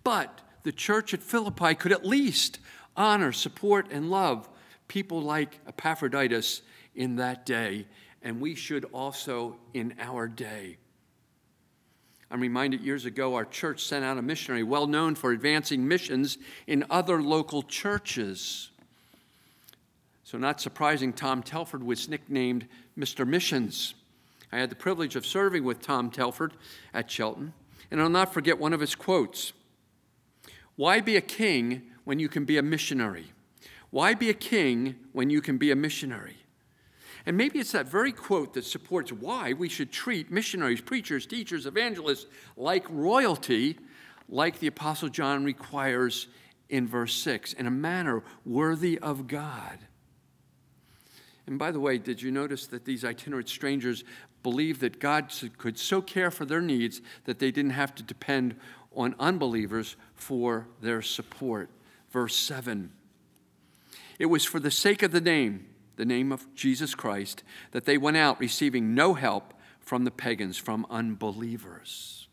but 0.04 0.42
the 0.64 0.72
church 0.72 1.14
at 1.14 1.22
Philippi 1.22 1.76
could 1.76 1.92
at 1.92 2.06
least 2.06 2.60
honor, 2.96 3.32
support, 3.32 3.88
and 3.92 4.10
love 4.10 4.50
people 4.88 5.22
like 5.22 5.60
Epaphroditus 5.68 6.62
in 6.96 7.16
that 7.18 7.46
day, 7.46 7.88
and 8.22 8.40
we 8.40 8.56
should 8.56 8.86
also 8.94 9.58
in 9.74 9.96
our 10.00 10.28
day. 10.28 10.78
I'm 12.30 12.42
reminded 12.42 12.82
years 12.82 13.06
ago, 13.06 13.36
our 13.36 13.46
church 13.46 13.84
sent 13.84 14.04
out 14.04 14.18
a 14.18 14.22
missionary 14.22 14.64
well 14.64 14.88
known 14.88 15.16
for 15.16 15.32
advancing 15.32 15.88
missions 15.88 16.38
in 16.66 16.86
other 16.90 17.22
local 17.22 17.62
churches. 17.62 18.72
So, 20.24 20.38
not 20.40 20.60
surprising, 20.60 21.14
Tom 21.14 21.44
Telford 21.44 21.84
was 21.84 22.10
nicknamed 22.10 22.68
Mr. 22.98 23.28
Missions. 23.28 23.94
I 24.52 24.58
had 24.58 24.72
the 24.72 24.76
privilege 24.76 25.16
of 25.16 25.26
serving 25.26 25.64
with 25.64 25.82
Tom 25.82 26.10
Telford 26.10 26.54
at 26.94 27.12
Shelton, 27.12 27.54
and 27.92 28.02
I'll 28.02 28.10
not 28.10 28.34
forget 28.34 28.58
one 28.58 28.74
of 28.74 28.80
his 28.80 28.96
quotes 28.96 29.54
Why 30.76 31.02
be 31.02 31.16
a 31.16 31.22
king 31.22 31.84
when 32.04 32.20
you 32.20 32.30
can 32.30 32.46
be 32.46 32.58
a 32.58 32.64
missionary? 32.64 33.32
Why 33.90 34.14
be 34.14 34.30
a 34.30 34.34
king 34.34 34.96
when 35.12 35.30
you 35.30 35.42
can 35.42 35.58
be 35.58 35.72
a 35.72 35.76
missionary? 35.76 36.38
And 37.26 37.38
maybe 37.38 37.60
it's 37.60 37.72
that 37.72 37.88
very 37.88 38.12
quote 38.12 38.54
that 38.56 38.66
supports 38.66 39.12
why 39.12 39.54
we 39.54 39.70
should 39.70 39.92
treat 39.92 40.32
missionaries, 40.32 40.82
preachers, 40.82 41.26
teachers, 41.26 41.66
evangelists 41.66 42.26
like 42.58 42.86
royalty, 42.90 43.78
like 44.28 44.60
the 44.60 44.68
Apostle 44.68 45.10
John 45.10 45.46
requires 45.46 46.28
in 46.70 46.88
verse 46.88 47.14
6, 47.14 47.54
in 47.54 47.68
a 47.68 47.72
manner 47.72 48.24
worthy 48.46 49.00
of 49.00 49.28
God. 49.28 49.80
And 51.46 51.60
by 51.60 51.72
the 51.72 51.80
way, 51.80 51.98
did 51.98 52.22
you 52.22 52.32
notice 52.32 52.68
that 52.68 52.86
these 52.86 53.06
itinerant 53.06 53.48
strangers 53.48 54.04
believed 54.44 54.82
that 54.82 55.00
God 55.00 55.32
could 55.58 55.78
so 55.78 56.02
care 56.02 56.32
for 56.32 56.46
their 56.46 56.62
needs 56.62 57.02
that 57.26 57.40
they 57.40 57.52
didn't 57.52 57.72
have 57.72 57.96
to 57.96 58.04
depend 58.04 58.56
on 58.96 59.16
unbelievers 59.20 59.96
for 60.24 60.68
their 60.82 61.02
support? 61.02 61.70
Verse 62.12 62.36
7 62.36 62.92
It 64.18 64.28
was 64.28 64.46
for 64.46 64.60
the 64.60 64.72
sake 64.72 65.04
of 65.04 65.12
the 65.12 65.22
name, 65.22 65.68
the 65.98 66.06
name 66.06 66.32
of 66.32 66.54
Jesus 66.56 66.96
Christ, 66.96 67.44
that 67.72 67.86
they 67.86 67.98
went 67.98 68.18
out 68.18 68.40
receiving 68.40 68.96
no 68.96 69.14
help 69.14 69.54
from 69.80 70.06
the 70.06 70.12
pagans, 70.12 70.58
from 70.58 70.88
unbelievers. 70.90 72.28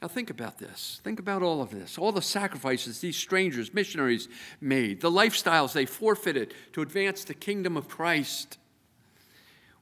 Now, 0.00 0.08
think 0.08 0.30
about 0.30 0.58
this. 0.58 1.00
Think 1.04 1.18
about 1.18 1.42
all 1.42 1.62
of 1.62 1.70
this. 1.70 1.98
All 1.98 2.12
the 2.12 2.22
sacrifices 2.22 3.00
these 3.00 3.16
strangers, 3.16 3.72
missionaries 3.72 4.28
made, 4.60 5.00
the 5.00 5.10
lifestyles 5.10 5.72
they 5.72 5.86
forfeited 5.86 6.54
to 6.72 6.82
advance 6.82 7.24
the 7.24 7.34
kingdom 7.34 7.76
of 7.76 7.88
Christ, 7.88 8.58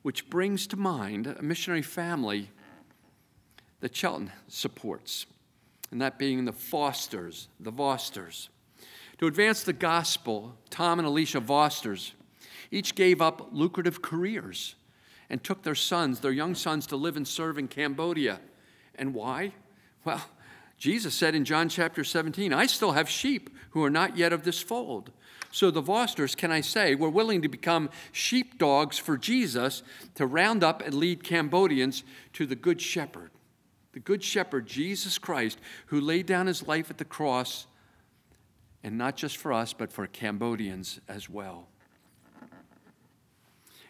which 0.02 0.30
brings 0.30 0.66
to 0.68 0.76
mind 0.76 1.26
a 1.26 1.42
missionary 1.42 1.82
family 1.82 2.50
that 3.80 3.94
Shelton 3.94 4.30
supports, 4.48 5.26
and 5.94 6.02
that 6.02 6.18
being 6.18 6.44
the 6.44 6.52
Fosters, 6.52 7.46
the 7.60 7.70
Vosters. 7.70 8.48
To 9.18 9.28
advance 9.28 9.62
the 9.62 9.72
gospel, 9.72 10.56
Tom 10.68 10.98
and 10.98 11.06
Alicia 11.06 11.40
Vosters 11.40 12.14
each 12.72 12.96
gave 12.96 13.22
up 13.22 13.50
lucrative 13.52 14.02
careers 14.02 14.74
and 15.30 15.44
took 15.44 15.62
their 15.62 15.76
sons, 15.76 16.18
their 16.18 16.32
young 16.32 16.56
sons, 16.56 16.88
to 16.88 16.96
live 16.96 17.16
and 17.16 17.28
serve 17.28 17.58
in 17.58 17.68
Cambodia. 17.68 18.40
And 18.96 19.14
why? 19.14 19.52
Well, 20.04 20.20
Jesus 20.78 21.14
said 21.14 21.36
in 21.36 21.44
John 21.44 21.68
chapter 21.68 22.02
17, 22.02 22.52
I 22.52 22.66
still 22.66 22.90
have 22.90 23.08
sheep 23.08 23.56
who 23.70 23.84
are 23.84 23.88
not 23.88 24.16
yet 24.16 24.32
of 24.32 24.42
this 24.42 24.60
fold. 24.60 25.12
So 25.52 25.70
the 25.70 25.80
Vosters, 25.80 26.36
can 26.36 26.50
I 26.50 26.60
say, 26.60 26.96
were 26.96 27.08
willing 27.08 27.40
to 27.42 27.48
become 27.48 27.88
sheepdogs 28.10 28.98
for 28.98 29.16
Jesus 29.16 29.84
to 30.16 30.26
round 30.26 30.64
up 30.64 30.82
and 30.84 30.92
lead 30.92 31.22
Cambodians 31.22 32.02
to 32.32 32.46
the 32.46 32.56
Good 32.56 32.80
Shepherd. 32.80 33.30
The 33.94 34.00
Good 34.00 34.24
Shepherd, 34.24 34.66
Jesus 34.66 35.18
Christ, 35.18 35.58
who 35.86 36.00
laid 36.00 36.26
down 36.26 36.48
his 36.48 36.66
life 36.66 36.90
at 36.90 36.98
the 36.98 37.04
cross, 37.04 37.68
and 38.82 38.98
not 38.98 39.16
just 39.16 39.36
for 39.36 39.52
us, 39.52 39.72
but 39.72 39.92
for 39.92 40.06
Cambodians 40.08 41.00
as 41.08 41.30
well. 41.30 41.68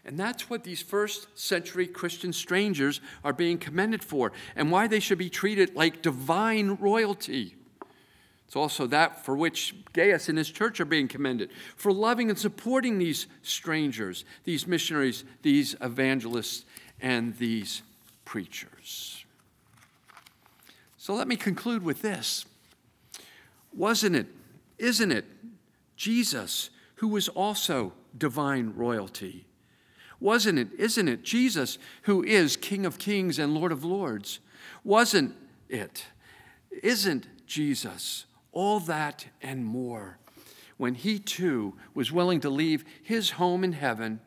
And 0.04 0.18
that's 0.20 0.50
what 0.50 0.62
these 0.62 0.82
first 0.82 1.26
century 1.38 1.86
Christian 1.86 2.34
strangers 2.34 3.00
are 3.24 3.32
being 3.32 3.56
commended 3.56 4.04
for, 4.04 4.32
and 4.54 4.70
why 4.70 4.86
they 4.86 5.00
should 5.00 5.16
be 5.16 5.30
treated 5.30 5.74
like 5.74 6.02
divine 6.02 6.74
royalty. 6.74 7.56
It's 8.46 8.56
also 8.56 8.86
that 8.88 9.24
for 9.24 9.34
which 9.34 9.74
Gaius 9.94 10.28
and 10.28 10.36
his 10.36 10.50
church 10.50 10.80
are 10.80 10.84
being 10.84 11.08
commended 11.08 11.50
for 11.76 11.90
loving 11.90 12.28
and 12.28 12.38
supporting 12.38 12.98
these 12.98 13.26
strangers, 13.40 14.26
these 14.44 14.66
missionaries, 14.66 15.24
these 15.40 15.74
evangelists, 15.80 16.66
and 17.00 17.34
these 17.38 17.82
preachers. 18.26 19.23
So 21.04 21.12
let 21.12 21.28
me 21.28 21.36
conclude 21.36 21.82
with 21.82 22.00
this. 22.00 22.46
Wasn't 23.74 24.16
it, 24.16 24.26
isn't 24.78 25.12
it, 25.12 25.26
Jesus 25.96 26.70
who 26.94 27.08
was 27.08 27.28
also 27.28 27.92
divine 28.16 28.72
royalty? 28.74 29.44
Wasn't 30.18 30.58
it, 30.58 30.68
isn't 30.78 31.06
it, 31.06 31.22
Jesus 31.22 31.76
who 32.04 32.24
is 32.24 32.56
King 32.56 32.86
of 32.86 32.96
kings 32.96 33.38
and 33.38 33.52
Lord 33.52 33.70
of 33.70 33.84
lords? 33.84 34.40
Wasn't 34.82 35.34
it, 35.68 36.06
isn't 36.82 37.26
Jesus 37.46 38.24
all 38.52 38.80
that 38.80 39.26
and 39.42 39.62
more 39.62 40.16
when 40.78 40.94
he 40.94 41.18
too 41.18 41.74
was 41.92 42.12
willing 42.12 42.40
to 42.40 42.48
leave 42.48 42.82
his 43.02 43.32
home 43.32 43.62
in 43.62 43.74
heaven, 43.74 44.20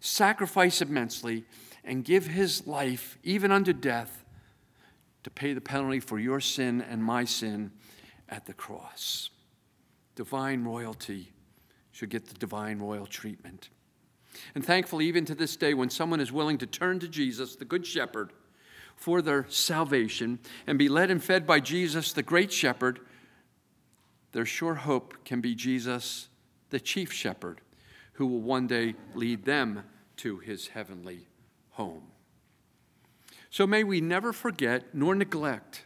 sacrifice 0.00 0.82
immensely, 0.82 1.44
and 1.84 2.04
give 2.04 2.26
his 2.26 2.66
life, 2.66 3.18
even 3.22 3.52
unto 3.52 3.72
death, 3.72 4.22
to 5.24 5.30
pay 5.30 5.52
the 5.52 5.60
penalty 5.60 6.00
for 6.00 6.18
your 6.18 6.40
sin 6.40 6.80
and 6.80 7.02
my 7.02 7.24
sin 7.24 7.70
at 8.28 8.46
the 8.46 8.54
cross. 8.54 9.30
Divine 10.14 10.64
royalty 10.64 11.32
should 11.92 12.10
get 12.10 12.26
the 12.26 12.34
divine 12.34 12.78
royal 12.78 13.06
treatment. 13.06 13.68
And 14.54 14.64
thankfully, 14.64 15.06
even 15.06 15.24
to 15.26 15.34
this 15.34 15.56
day, 15.56 15.74
when 15.74 15.90
someone 15.90 16.20
is 16.20 16.32
willing 16.32 16.58
to 16.58 16.66
turn 16.66 16.98
to 17.00 17.08
Jesus, 17.08 17.56
the 17.56 17.64
Good 17.64 17.86
Shepherd, 17.86 18.32
for 18.96 19.20
their 19.20 19.46
salvation 19.48 20.38
and 20.66 20.78
be 20.78 20.88
led 20.88 21.10
and 21.10 21.22
fed 21.22 21.46
by 21.46 21.60
Jesus, 21.60 22.12
the 22.12 22.22
Great 22.22 22.52
Shepherd, 22.52 23.00
their 24.32 24.46
sure 24.46 24.76
hope 24.76 25.24
can 25.24 25.40
be 25.40 25.54
Jesus, 25.54 26.28
the 26.70 26.80
Chief 26.80 27.12
Shepherd, 27.12 27.60
who 28.14 28.26
will 28.26 28.40
one 28.40 28.66
day 28.66 28.94
lead 29.14 29.44
them 29.44 29.84
to 30.18 30.38
his 30.38 30.68
heavenly 30.68 31.26
home. 31.70 32.11
So 33.52 33.66
may 33.66 33.84
we 33.84 34.00
never 34.00 34.32
forget 34.32 34.94
nor 34.94 35.14
neglect 35.14 35.84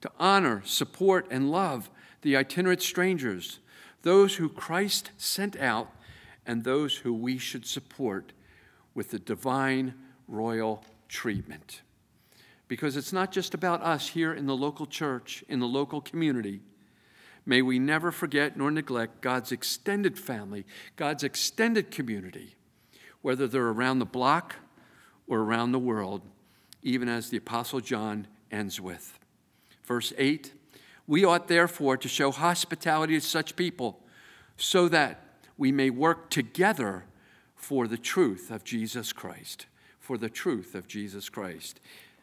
to 0.00 0.10
honor, 0.18 0.60
support, 0.64 1.24
and 1.30 1.48
love 1.48 1.88
the 2.22 2.36
itinerant 2.36 2.82
strangers, 2.82 3.60
those 4.02 4.34
who 4.34 4.48
Christ 4.48 5.12
sent 5.16 5.56
out, 5.56 5.92
and 6.44 6.64
those 6.64 6.96
who 6.96 7.14
we 7.14 7.38
should 7.38 7.64
support 7.64 8.32
with 8.92 9.10
the 9.12 9.20
divine 9.20 9.94
royal 10.26 10.84
treatment. 11.08 11.82
Because 12.66 12.96
it's 12.96 13.12
not 13.12 13.30
just 13.30 13.54
about 13.54 13.82
us 13.82 14.08
here 14.08 14.34
in 14.34 14.46
the 14.46 14.56
local 14.56 14.86
church, 14.86 15.44
in 15.48 15.60
the 15.60 15.68
local 15.68 16.00
community. 16.00 16.60
May 17.46 17.62
we 17.62 17.78
never 17.78 18.10
forget 18.10 18.56
nor 18.56 18.72
neglect 18.72 19.20
God's 19.20 19.52
extended 19.52 20.18
family, 20.18 20.66
God's 20.96 21.22
extended 21.22 21.92
community, 21.92 22.56
whether 23.22 23.46
they're 23.46 23.68
around 23.68 24.00
the 24.00 24.06
block 24.06 24.56
or 25.28 25.38
around 25.38 25.70
the 25.70 25.78
world, 25.78 26.22
even 26.82 27.08
as 27.08 27.30
the 27.30 27.36
Apostle 27.36 27.80
John 27.80 28.26
ends 28.50 28.80
with. 28.80 29.18
Verse 29.84 30.12
8 30.18 30.52
We 31.06 31.24
ought 31.24 31.48
therefore 31.48 31.96
to 31.96 32.08
show 32.08 32.30
hospitality 32.30 33.14
to 33.14 33.20
such 33.20 33.56
people 33.56 34.00
so 34.56 34.88
that 34.88 35.24
we 35.56 35.72
may 35.72 35.90
work 35.90 36.30
together 36.30 37.04
for 37.54 37.86
the 37.86 37.98
truth 37.98 38.50
of 38.50 38.64
Jesus 38.64 39.12
Christ. 39.12 39.66
For 39.98 40.16
the 40.16 40.30
truth 40.30 40.74
of 40.74 40.88
Jesus 40.88 41.28
Christ. 41.28 41.80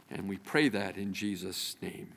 And 0.10 0.28
we 0.28 0.38
pray 0.38 0.70
that 0.70 0.98
in 0.98 1.13
Jesus' 1.13 1.76
name. 1.82 2.13